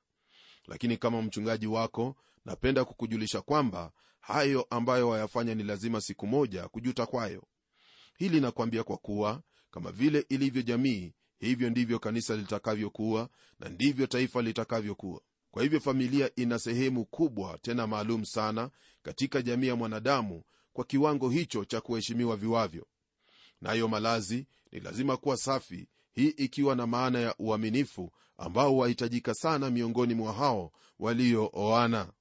Lakini 0.67 0.97
kama 0.97 1.21
mchungaji 1.21 1.67
wako 1.67 2.15
napenda 2.45 2.85
kukujulisha 2.85 3.41
kwamba 3.41 3.91
hayo 4.19 4.67
ambayo 4.69 5.09
wayafanya 5.09 5.55
ni 5.55 5.63
lazima 5.63 6.01
siku 6.01 6.27
moja 6.27 6.67
kujuta 6.67 7.05
kwayo. 7.05 7.43
Hili 8.17 8.41
nakwambia 8.41 8.83
kwa 8.83 8.97
kuwa 8.97 9.41
kama 9.73 9.91
vile 9.91 10.25
ilivyo 10.29 10.61
jamii 10.61 11.13
hivyo 11.39 11.69
ndivyo 11.69 11.99
kanisa 11.99 12.35
litakavyokuwa 12.35 13.29
na 13.59 13.69
ndivyo 13.69 14.07
taifa 14.07 14.41
litakavyokuwa. 14.41 15.21
Kwa 15.51 15.63
hivyo 15.63 15.79
familia 15.79 16.31
ina 16.35 16.59
sehemu 16.59 17.05
kubwa 17.05 17.57
tena 17.61 17.87
maalum 17.87 18.25
sana 18.25 18.69
katika 19.03 19.41
jamii 19.41 19.67
ya 19.67 19.75
mwanadamu 19.75 20.43
kwa 20.73 20.85
kiwango 20.85 21.29
hicho 21.29 21.65
cha 21.65 21.81
kuheshimiwa 21.81 22.37
viwavyo. 22.37 22.87
Nayo 23.61 23.87
malazi 23.87 24.47
ni 24.71 24.79
lazima 24.79 25.17
kuwa 25.17 25.37
safi 25.37 25.87
hii 26.11 26.27
ikiwa 26.27 26.75
na 26.75 26.87
maana 26.87 27.19
ya 27.19 27.35
uaminifu 27.39 28.11
ambao 28.37 28.77
wahitajika 28.77 29.33
sana 29.33 29.69
miongoni 29.69 30.13
mwa 30.13 30.33
hao 30.33 30.71
waliooana. 30.99 32.11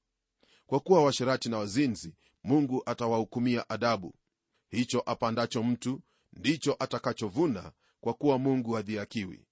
Kwa 0.67 0.81
kuwa 0.81 1.05
washerati 1.05 1.49
na 1.49 1.59
wazinzi 1.59 2.15
mungu 2.45 2.83
atawahukumia 2.87 3.71
adabu. 3.71 4.15
Hicho 4.71 5.03
apandacho 5.07 5.63
mtu 5.63 6.01
ndicho 6.33 6.77
atakachovuna 6.79 7.73
kwa 8.01 8.15
kuwa 8.15 8.39
mungu 8.39 8.73
hadhiakiwi 8.73 9.47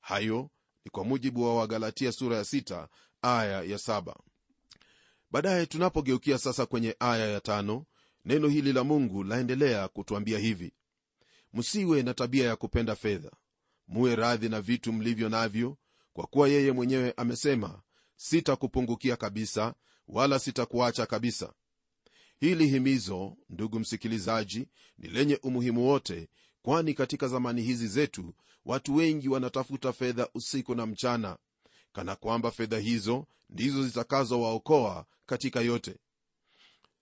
hayo 0.00 0.50
ni 0.84 0.90
kwa 0.90 1.04
mujibu 1.04 1.42
wa 1.44 1.54
wagalatia 1.56 2.12
sura 2.12 2.36
ya 2.36 2.42
6 2.42 2.88
aya 3.22 3.62
ya 3.62 3.76
7 3.76 4.14
baadaye 5.30 5.66
tunapogeukia 5.66 6.38
sasa 6.38 6.66
kwenye 6.66 6.96
aya 7.00 7.26
ya 7.26 7.40
tano, 7.40 7.84
neno 8.24 8.48
hili 8.48 8.72
la 8.72 8.84
mungu 8.84 9.24
laendelea 9.24 9.88
kutwambia 9.88 10.38
hivi. 10.38 10.72
Msiwe 11.52 12.02
na 12.02 12.14
tabia 12.14 12.46
ya 12.46 12.56
kupenda 12.56 12.96
fedha. 12.96 13.30
Muwe 13.88 14.16
radhi 14.16 14.48
na 14.48 14.60
vitu 14.60 14.92
mlivyo 14.92 15.28
navyo 15.28 15.76
kwa 16.12 16.26
kuwa 16.26 16.48
yeye 16.48 16.72
mwenyewe 16.72 17.14
amesema 17.16 17.82
sitakupungukia 18.16 19.16
kabisa 19.16 19.74
wala 20.08 20.38
sitakuacha 20.38 21.06
kabisa 21.06 21.52
hili 22.40 22.66
himizo 22.68 23.36
ndugu 23.50 23.80
msikilizaji 23.80 24.68
ni 24.98 25.08
lenye 25.08 25.38
umuhimu 25.42 25.86
wote 25.88 26.28
kwani 26.62 26.94
katika 26.94 27.28
zamani 27.28 27.62
hizi 27.62 27.88
zetu 27.88 28.34
watu 28.64 28.94
wengi 28.94 29.28
wanatafuta 29.28 29.92
fedha 29.92 30.28
usiku 30.34 30.74
na 30.74 30.86
mchana 30.86 31.36
kana 31.92 32.16
kwamba 32.16 32.50
fedha 32.50 32.78
hizo 32.78 33.26
ndizo 33.50 33.82
zitakazowaokoa 33.86 35.06
katika 35.26 35.60
yote. 35.60 35.96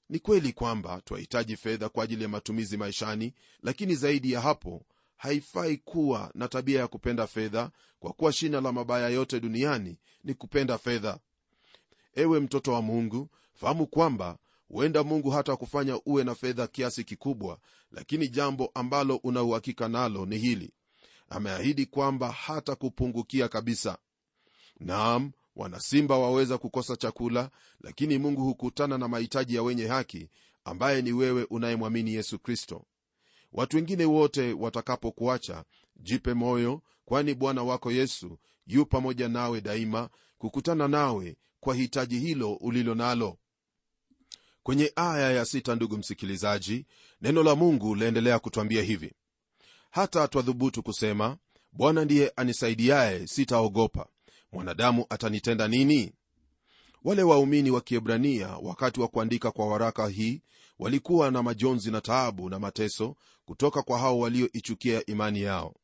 Ni 0.08 0.18
kweli 0.18 0.52
kwamba 0.52 1.00
twahitaji 1.04 1.56
fedha 1.56 1.88
kwa 1.88 2.04
ajili 2.04 2.22
ya 2.22 2.28
matumizi 2.28 2.76
maishani 2.76 3.34
lakini 3.62 3.94
zaidi 3.94 4.32
ya 4.32 4.40
hapo 4.40 4.86
haifai 5.16 5.76
kuwa 5.76 6.30
na 6.34 6.48
tabia 6.48 6.80
ya 6.80 6.88
kupenda 6.88 7.26
fedha 7.26 7.70
kwa 8.00 8.12
kuwa 8.12 8.32
shina 8.32 8.60
la 8.60 8.72
mabaya 8.72 9.08
yote 9.08 9.40
duniani 9.40 9.98
ni 10.24 10.34
kupenda 10.34 10.78
fedha. 10.78 11.18
Ewe 12.14 12.40
mtoto 12.40 12.72
wa 12.72 12.82
mungu 12.82 13.28
fahamu 13.54 13.86
kwamba 13.86 14.38
huenda 14.72 15.02
mungu 15.04 15.30
hata 15.30 15.56
kufanya 15.56 16.00
uwe 16.06 16.24
na 16.24 16.34
fedha 16.34 16.66
kiasi 16.66 17.04
kikubwa 17.04 17.58
lakini 17.90 18.28
jambo 18.28 18.70
ambalo 18.74 19.16
una 19.16 19.42
uhakika 19.42 19.88
nalo 19.88 20.26
ni 20.26 20.38
hili. 20.38 20.72
Ameahidi 21.28 21.86
kwamba 21.86 22.30
hata 22.32 22.74
kupungukia 22.74 23.48
kabisa. 23.48 23.98
Naam 24.80 25.32
wanasimba 25.56 26.18
waweza 26.18 26.58
kukosa 26.58 26.96
chakula 26.96 27.50
lakini 27.80 28.18
mungu 28.18 28.42
hukutana 28.44 28.98
na 28.98 29.08
mahitaji 29.08 29.54
ya 29.54 29.62
wenye 29.62 29.86
haki 29.86 30.28
ambaye 30.64 31.02
ni 31.02 31.12
wewe 31.12 31.44
unayemwamini 31.50 32.14
yesu 32.14 32.38
kristo. 32.38 32.84
Watu 33.52 33.76
wengine 33.76 34.04
wote 34.04 34.52
watakapokuacha 34.52 35.64
jipe 35.96 36.34
moyo 36.34 36.82
kwani 37.04 37.34
bwana 37.34 37.62
wako 37.62 37.92
yesu 37.92 38.38
yu 38.66 38.86
pamoja 38.86 39.28
nawe 39.28 39.60
daima 39.60 40.08
kukutana 40.38 40.88
nawe 40.88 41.36
kwa 41.60 41.74
hitaji 41.74 42.18
hilo 42.18 42.52
ulilo 42.54 42.94
nalo 42.94 43.38
kwenye 44.62 44.92
aya 44.96 45.32
ya 45.32 45.44
sita 45.44 45.74
ndugu 45.74 45.96
msikilizaji 45.98 46.86
neno 47.22 47.42
la 47.42 47.54
mungu 47.54 47.94
laendelea 47.94 48.38
kutwambia 48.38 48.82
hivi. 48.82 49.12
Hata 49.90 50.28
twadhubutu 50.28 50.82
kusema 50.82 51.36
bwana 51.72 52.04
ndiye 52.04 52.32
anisaidiaye 52.36 53.26
sitaogopa. 53.26 54.06
Mwanadamu 54.52 55.06
atanitenda 55.10 55.68
nini? 55.68 56.12
Wale 57.04 57.22
waumini 57.22 57.70
wa 57.70 57.80
kiebrania 57.80 58.48
wakati 58.48 59.00
wa 59.00 59.08
kuandika 59.08 59.50
kwa 59.50 59.66
waraka 59.66 60.08
hii 60.08 60.42
walikuwa 60.78 61.30
na 61.30 61.42
majonzi 61.42 61.90
na 61.90 62.00
taabu 62.00 62.50
na 62.50 62.58
mateso 62.58 63.16
kutoka 63.44 63.82
kwa 63.82 63.98
hao 63.98 64.18
walioichukia 64.18 65.06
imani 65.06 65.42
yao. 65.42 65.74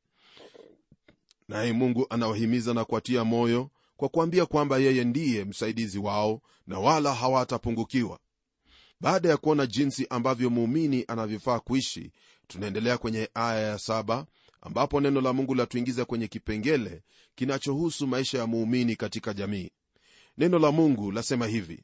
Naye 1.48 1.72
mungu 1.72 2.06
anawahimiza 2.10 2.74
na 2.74 2.84
kuwatia 2.84 3.24
moyo 3.24 3.70
kwa 3.96 4.08
kuambia 4.08 4.46
kwamba 4.46 4.78
yeye 4.78 5.04
ndiye 5.04 5.44
msaidizi 5.44 5.98
wao 5.98 6.40
na 6.66 6.78
wala 6.78 7.14
hawatapungukiwa 7.14 8.18
baada 9.00 9.28
ya 9.28 9.36
kuona 9.36 9.66
jinsi 9.66 10.06
ambavyo 10.10 10.50
muumini 10.50 11.04
anavyofaa 11.08 11.60
kuishi 11.60 12.12
tunaendelea 12.46 12.98
kwenye 12.98 13.28
aya 13.34 13.60
ya 13.68 13.78
saba 13.78 14.26
ambapo 14.60 15.00
neno 15.00 15.20
la 15.20 15.32
mungu 15.32 15.54
latuingiza 15.54 16.04
kwenye 16.04 16.28
kipengele 16.28 17.02
kinachohusu 17.34 18.06
maisha 18.06 18.38
ya 18.38 18.46
muumini 18.46 18.96
katika 18.96 19.34
jamii. 19.34 19.70
Neno 20.38 20.58
la 20.58 20.72
mungu 20.72 21.12
lasema 21.12 21.46
hivi 21.46 21.82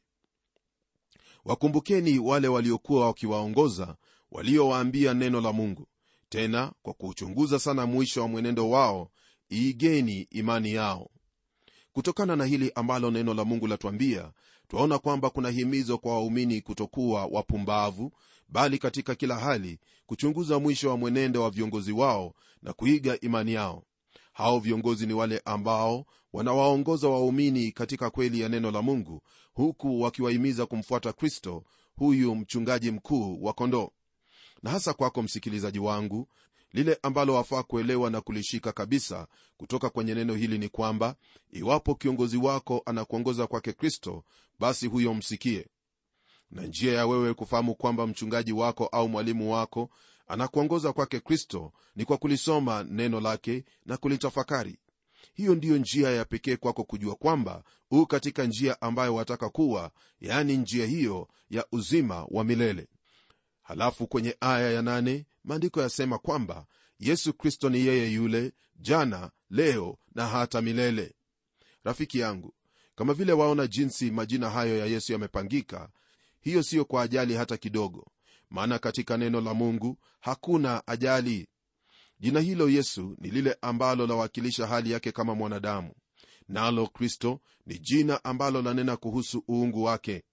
wakumbukeni 1.45 2.19
wale 2.19 2.47
waliokuwa 2.47 3.05
wakiwaongoza 3.07 3.95
waliowaambia 4.31 5.13
neno 5.13 5.41
la 5.41 5.53
mungu. 5.53 5.87
Tena 6.29 6.71
kwa 6.81 6.93
kuuchunguza 6.93 7.59
sana 7.59 7.85
mwisho 7.85 8.21
wa 8.21 8.27
mwenendo 8.27 8.69
wao 8.69 9.11
iigeni 9.51 10.21
imani 10.21 10.73
yao. 10.73 11.09
Kutokana 11.93 12.35
na 12.35 12.45
hili 12.45 12.71
ambalo 12.75 13.11
neno 13.11 13.33
la 13.33 13.45
mungu 13.45 13.67
latwambia 13.67 14.31
twaona 14.67 14.99
kwamba 14.99 15.29
kuna 15.29 15.49
himizo 15.49 15.97
kwa 15.97 16.13
waumini 16.13 16.61
kutokuwa 16.61 17.25
wapumbavu 17.25 18.11
bali 18.49 18.77
katika 18.77 19.15
kila 19.15 19.35
hali 19.39 19.79
kuchunguza 20.05 20.59
mwisho 20.59 20.89
wa 20.89 20.97
mwenendo 20.97 21.43
wa 21.43 21.49
viongozi 21.49 21.91
wao 21.91 22.33
na 22.61 22.73
kuiga 22.73 23.19
imani 23.19 23.53
yao. 23.53 23.83
Hao 24.33 24.59
viongozi 24.59 25.07
ni 25.07 25.13
wale 25.13 25.41
ambao 25.45 26.05
wanawaongoza 26.33 27.09
waumini 27.09 27.71
katika 27.71 28.09
kweli 28.09 28.39
ya 28.39 28.49
neno 28.49 28.71
la 28.71 28.81
mungu 28.81 29.21
huku 29.53 30.01
wakiwahimiza 30.01 30.65
kumfuata 30.65 31.13
kristo 31.13 31.63
huyu 31.95 32.35
mchungaji 32.35 32.91
mkuu 32.91 33.43
wa 33.43 33.53
kondoo. 33.53 33.89
Na 34.63 34.71
hasa 34.71 34.93
kwako 34.93 35.21
msikilizaji 35.21 35.79
wangu 35.79 36.27
lile 36.75 36.99
ambalo 37.01 37.33
wafaa 37.33 37.63
kuelewa 37.63 38.09
na 38.09 38.21
kulishika 38.21 38.71
kabisa 38.71 39.27
kutoka 39.57 39.89
kwenye 39.89 40.15
neno 40.15 40.33
hili 40.35 40.57
ni 40.57 40.69
kwamba 40.69 41.15
iwapo 41.51 41.95
kiongozi 41.95 42.37
wako 42.37 42.81
anakuongoza 42.85 43.47
kwake 43.47 43.73
kristo 43.73 44.23
basi 44.59 44.87
huyo 44.87 45.13
msikie. 45.13 45.67
Na 46.51 46.61
njia 46.65 46.93
ya 46.93 47.07
wewe 47.07 47.33
kufahamu 47.33 47.75
kwamba 47.75 48.07
mchungaji 48.07 48.53
wako 48.53 48.85
au 48.85 49.09
mwalimu 49.09 49.53
wako 49.53 49.89
anakuongoza 50.27 50.93
kwake 50.93 51.19
kristo 51.19 51.71
ni 51.95 52.05
kwa 52.05 52.17
kulisoma 52.17 52.83
neno 52.83 53.19
lake 53.19 53.63
na 53.85 53.97
kulitafakari. 53.97 54.77
Hiyo 55.33 55.55
ndiyo 55.55 55.77
njia 55.77 56.09
ya 56.11 56.25
pekee 56.25 56.55
kwako 56.55 56.83
kujua 56.83 57.15
kwamba 57.15 57.63
huu 57.89 58.05
katika 58.05 58.43
njia 58.43 58.81
ambayo 58.81 59.15
wataka 59.15 59.49
kuwa 59.49 59.91
yaani 60.21 60.57
njia 60.57 60.85
hiyo 60.85 61.27
ya 61.49 61.65
uzima 61.71 62.25
wa 62.29 62.43
milele 62.43 62.87
halafu 63.65 64.07
kwenye 64.07 64.37
aya 64.39 64.71
ya 64.71 64.81
nane 64.81 65.25
maandiko 65.43 65.81
yasema 65.81 66.17
kwamba 66.17 66.65
yesu 66.99 67.33
kristo 67.33 67.69
ni 67.69 67.85
yeye 67.85 68.11
yule 68.11 68.51
jana 68.75 69.31
leo 69.49 69.97
na 70.15 70.27
hata 70.27 70.61
milele. 70.61 71.15
Rafiki 71.83 72.19
yangu 72.19 72.53
kama 72.95 73.13
vile 73.13 73.33
waona 73.33 73.67
jinsi 73.67 74.11
majina 74.11 74.49
hayo 74.49 74.77
ya 74.77 74.85
yesu 74.85 75.11
yamepangika 75.13 75.89
hiyo 76.41 76.63
siyo 76.63 76.85
kwa 76.85 77.01
ajali 77.01 77.33
hata 77.35 77.57
kidogo 77.57 78.07
maana 78.49 78.79
katika 78.79 79.17
neno 79.17 79.41
la 79.41 79.53
mungu 79.53 79.97
hakuna 80.19 80.87
ajali. 80.87 81.47
Jina 82.19 82.39
hilo 82.39 82.69
yesu 82.69 83.15
ni 83.19 83.29
lile 83.31 83.57
ambalo 83.61 84.07
lawakilisha 84.07 84.67
hali 84.67 84.91
yake 84.91 85.11
kama 85.11 85.35
mwanadamu 85.35 85.91
nalo 86.47 86.87
kristo 86.87 87.39
ni 87.65 87.79
jina 87.79 88.23
ambalo 88.23 88.61
lanena 88.61 88.97
kuhusu 88.97 89.43
uungu 89.49 89.83
wake 89.83 90.23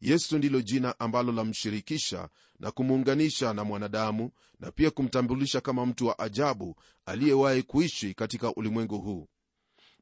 yesu 0.00 0.38
ndilo 0.38 0.60
jina 0.60 1.00
ambalo 1.00 1.32
lamshirikisha 1.32 2.28
na 2.60 2.70
kumuunganisha 2.70 3.54
na 3.54 3.64
mwanadamu 3.64 4.30
na 4.60 4.70
pia 4.70 4.90
kumtambulisha 4.90 5.60
kama 5.60 5.86
mtu 5.86 6.06
wa 6.06 6.18
ajabu 6.18 6.76
aliyewahi 7.06 7.62
kuishi 7.62 8.14
katika 8.14 8.54
ulimwengu 8.54 8.98
huu. 8.98 9.28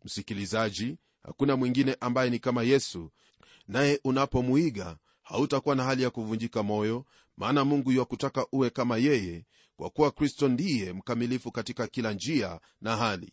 Msikilizaji 0.05 0.97
hakuna 1.23 1.57
mwingine 1.57 1.97
ambaye 2.01 2.31
ni 2.31 2.39
kama 2.39 2.63
yesu. 2.63 3.11
Naye 3.69 4.01
unapomuiga 4.05 4.97
hautakuwa 5.23 5.75
na 5.75 5.85
hali 5.85 6.03
ya 6.03 6.11
kuvunjika 6.11 6.63
moyo 6.63 7.05
maana 7.37 7.65
mungu 7.65 7.93
yuwakutaka 7.93 8.47
uwe 8.53 8.71
kama 8.71 8.97
yeye 8.97 9.45
kwa 9.77 9.91
kuwa 9.91 10.11
kristo 10.11 10.49
ndiye 10.49 10.93
mkamilifu 10.93 11.53
katika 11.53 11.87
kila 11.87 12.13
njia 12.13 12.61
na 12.81 12.97
hali. 12.97 13.33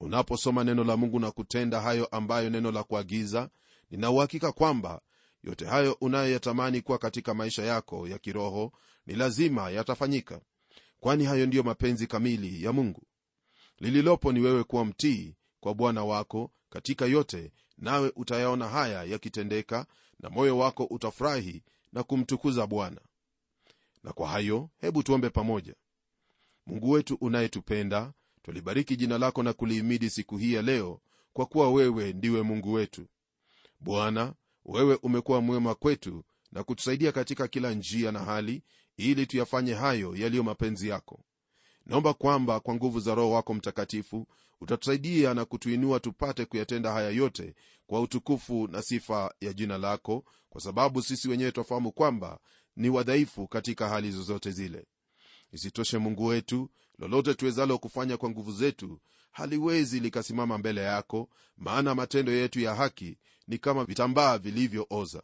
Unaposoma 0.00 0.64
neno 0.64 0.84
la 0.84 0.96
mungu 0.96 1.20
na 1.20 1.30
kutenda 1.30 1.80
hayo 1.80 2.06
ambayo 2.06 2.50
neno 2.50 2.72
la 2.72 2.82
kuagiza 2.84 3.50
ninauhakika 3.90 4.52
kwamba 4.52 5.00
yote 5.44 5.64
hayo 5.66 5.96
unayoyatamani 6.00 6.80
kuwa 6.80 6.98
katika 6.98 7.34
maisha 7.34 7.62
yako 7.62 8.08
ya 8.08 8.18
kiroho 8.18 8.72
ni 9.06 9.14
lazima 9.14 9.70
yatafanyika 9.70 10.40
kwani 11.00 11.24
hayo 11.24 11.46
ndiyo 11.46 11.62
mapenzi 11.62 12.06
kamili 12.06 12.64
ya 12.64 12.72
mungu. 12.72 13.02
Lililopo 13.78 14.32
ni 14.32 14.40
wewe 14.40 14.64
kuwa 14.64 14.84
mtii 14.84 15.34
kwa 15.60 15.74
bwana 15.74 16.04
wako 16.04 16.50
katika 16.70 17.06
yote 17.06 17.52
nawe 17.78 18.12
utayaona 18.16 18.68
haya 18.68 19.04
yakitendeka 19.04 19.86
na 20.20 20.30
moyo 20.30 20.58
wako 20.58 20.84
utafurahi 20.84 21.62
na 21.92 22.02
kumtukuza 22.02 22.66
bwana. 22.66 23.00
Na 24.04 24.12
kwa 24.12 24.28
hayo 24.28 24.70
hebu 24.80 25.02
tuombe 25.02 25.30
pamoja. 25.30 25.74
Mungu 26.66 26.90
wetu 26.90 27.18
unayetupenda 27.20 28.12
twalibariki 28.42 28.96
jina 28.96 29.18
lako 29.18 29.42
na 29.42 29.52
kuliimidi 29.52 30.10
siku 30.10 30.36
hii 30.36 30.52
ya 30.52 30.62
leo 30.62 31.00
kwa 31.32 31.46
kuwa 31.46 31.70
wewe 31.72 32.12
ndiwe 32.12 32.42
mungu 32.42 32.72
wetu. 32.72 33.06
Bwana 33.80 34.34
wewe 34.64 34.98
umekuwa 35.02 35.40
mwema 35.40 35.74
kwetu 35.74 36.24
na 36.52 36.64
kutusaidia 36.64 37.12
katika 37.12 37.48
kila 37.48 37.72
njia 37.74 38.12
na 38.12 38.18
hali 38.18 38.62
ili 38.96 39.26
tuyafanye 39.26 39.74
hayo 39.74 40.16
yaliyo 40.16 40.42
mapenzi 40.42 40.88
yako. 40.88 41.24
Naomba 41.86 42.14
kwamba 42.14 42.60
kwa 42.60 42.74
nguvu 42.74 43.00
za 43.00 43.14
roho 43.14 43.30
wako 43.30 43.54
mtakatifu 43.54 44.26
utatusaidia 44.60 45.34
na 45.34 45.44
kutuinua 45.44 46.00
tupate 46.00 46.44
kuyatenda 46.44 46.92
haya 46.92 47.10
yote 47.10 47.54
kwa 47.86 48.00
utukufu 48.00 48.68
na 48.68 48.82
sifa 48.82 49.34
ya 49.40 49.52
jina 49.52 49.78
lako 49.78 50.24
kwa 50.50 50.60
sababu 50.60 51.02
sisi 51.02 51.28
wenyewe 51.28 51.52
twafahamu 51.52 51.92
kwamba 51.92 52.38
ni 52.76 52.88
wadhaifu 52.88 53.48
katika 53.48 53.88
hali 53.88 54.10
zozote 54.10 54.50
zile. 54.50 54.86
Isitoshe 55.52 55.98
mungu 55.98 56.24
wetu 56.26 56.70
lolote 56.98 57.34
tuwezalo 57.34 57.78
kufanya 57.78 58.16
kwa 58.16 58.30
nguvu 58.30 58.52
zetu 58.52 59.00
haliwezi 59.30 60.00
likasimama 60.00 60.58
mbele 60.58 60.80
yako 60.82 61.28
maana 61.56 61.94
matendo 61.94 62.32
yetu 62.32 62.60
ya 62.60 62.74
haki 62.74 63.18
ni 63.48 63.58
kama 63.58 63.84
vitambaa 63.84 64.38
vilivyooza. 64.38 65.22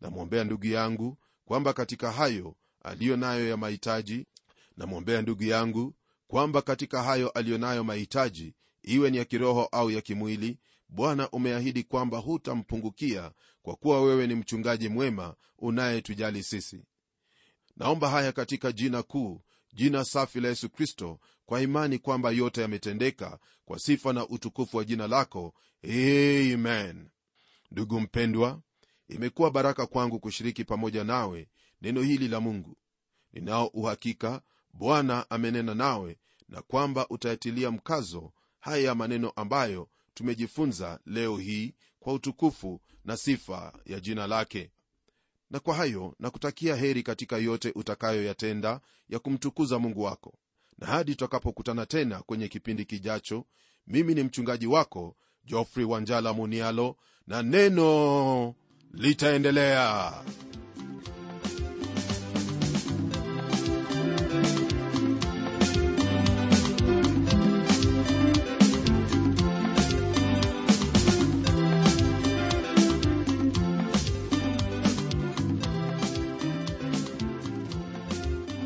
Namwombea 0.00 0.44
ndugu 0.44 0.66
yangu 0.66 1.18
kwamba 1.44 1.72
katika 1.72 2.12
hayo 2.12 2.56
aliyo 2.84 3.16
nayo 3.16 3.48
ya 3.48 3.56
mahitaji 3.56 4.26
namwombea 4.76 5.22
ndugu 5.22 5.42
yangu 5.44 5.94
kwamba 6.28 6.62
katika 6.62 7.02
hayo 7.02 7.28
aliyo 7.30 7.58
nayo 7.58 7.84
mahitaji 7.84 8.54
iwe 8.82 9.10
ni 9.10 9.16
ya 9.16 9.24
kiroho 9.24 9.64
au 9.72 9.90
ya 9.90 10.00
kimwili 10.00 10.58
bwana 10.88 11.30
umeahidi 11.30 11.82
kwamba 11.82 12.18
hutampungukia 12.18 13.32
kwa 13.62 13.76
kuwa 13.76 14.02
wewe 14.02 14.26
ni 14.26 14.34
mchungaji 14.34 14.88
mwema 14.88 15.34
unayetujali 15.58 16.42
sisi. 16.42 16.82
Naomba 17.76 18.08
haya 18.10 18.32
katika 18.32 18.72
jina 18.72 19.02
kuu 19.02 19.40
jina 19.72 20.04
safi 20.04 20.40
la 20.40 20.48
yesu 20.48 20.68
kristo 20.70 21.20
kwa 21.46 21.60
imani 21.60 21.98
kwamba 21.98 22.30
yote 22.30 22.60
yametendeka 22.60 23.38
kwa 23.64 23.78
sifa 23.78 24.12
na 24.12 24.28
utukufu 24.28 24.76
wa 24.76 24.84
jina 24.84 25.06
lako. 25.06 25.54
Amen 25.84 27.08
ndugu 27.76 28.00
mpendwa 28.00 28.60
imekuwa 29.08 29.50
baraka 29.50 29.86
kwangu 29.86 30.20
kushiriki 30.20 30.64
pamoja 30.64 31.04
nawe 31.04 31.48
neno 31.82 32.02
hili 32.02 32.28
la 32.28 32.40
mungu. 32.40 32.76
Ninao 33.32 33.66
uhakika 33.66 34.42
bwana 34.72 35.30
amenena 35.30 35.74
nawe 35.74 36.18
na 36.48 36.62
kwamba 36.62 37.08
utayatilia 37.08 37.70
mkazo 37.70 38.32
haya 38.60 38.94
maneno 38.94 39.30
ambayo 39.30 39.88
tumejifunza 40.14 41.00
leo 41.06 41.36
hii 41.38 41.74
kwa 42.00 42.12
utukufu 42.12 42.80
na 43.04 43.16
sifa 43.16 43.72
ya 43.86 44.00
jina 44.00 44.26
lake. 44.26 44.70
Na 45.50 45.60
kwa 45.60 45.74
hayo 45.74 46.14
nakutakia 46.18 46.76
heri 46.76 47.02
katika 47.02 47.38
yote 47.38 47.72
utakayoyatenda 47.74 48.80
ya 49.08 49.18
kumtukuza 49.18 49.78
mungu 49.78 50.02
wako. 50.02 50.34
Na 50.78 50.86
hadi 50.86 51.10
tutakapokutana 51.12 51.86
tena 51.86 52.22
kwenye 52.22 52.48
kipindi 52.48 52.84
kijacho 52.84 53.44
mimi 53.86 54.14
ni 54.14 54.22
mchungaji 54.22 54.66
wako 54.66 55.16
jofrey 55.44 55.84
wanjala 55.84 56.32
munialo 56.32 56.96
na 57.26 57.42
neno 57.42 58.54
litaendelea. 58.94 60.12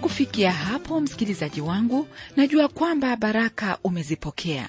Kufikia 0.01 0.53
hapo 0.53 1.01
msikilizaji 1.01 1.61
wangu 1.61 2.09
najua 2.37 2.69
kwamba 2.69 3.17
baraka 3.17 3.79
umezipokea 3.85 4.69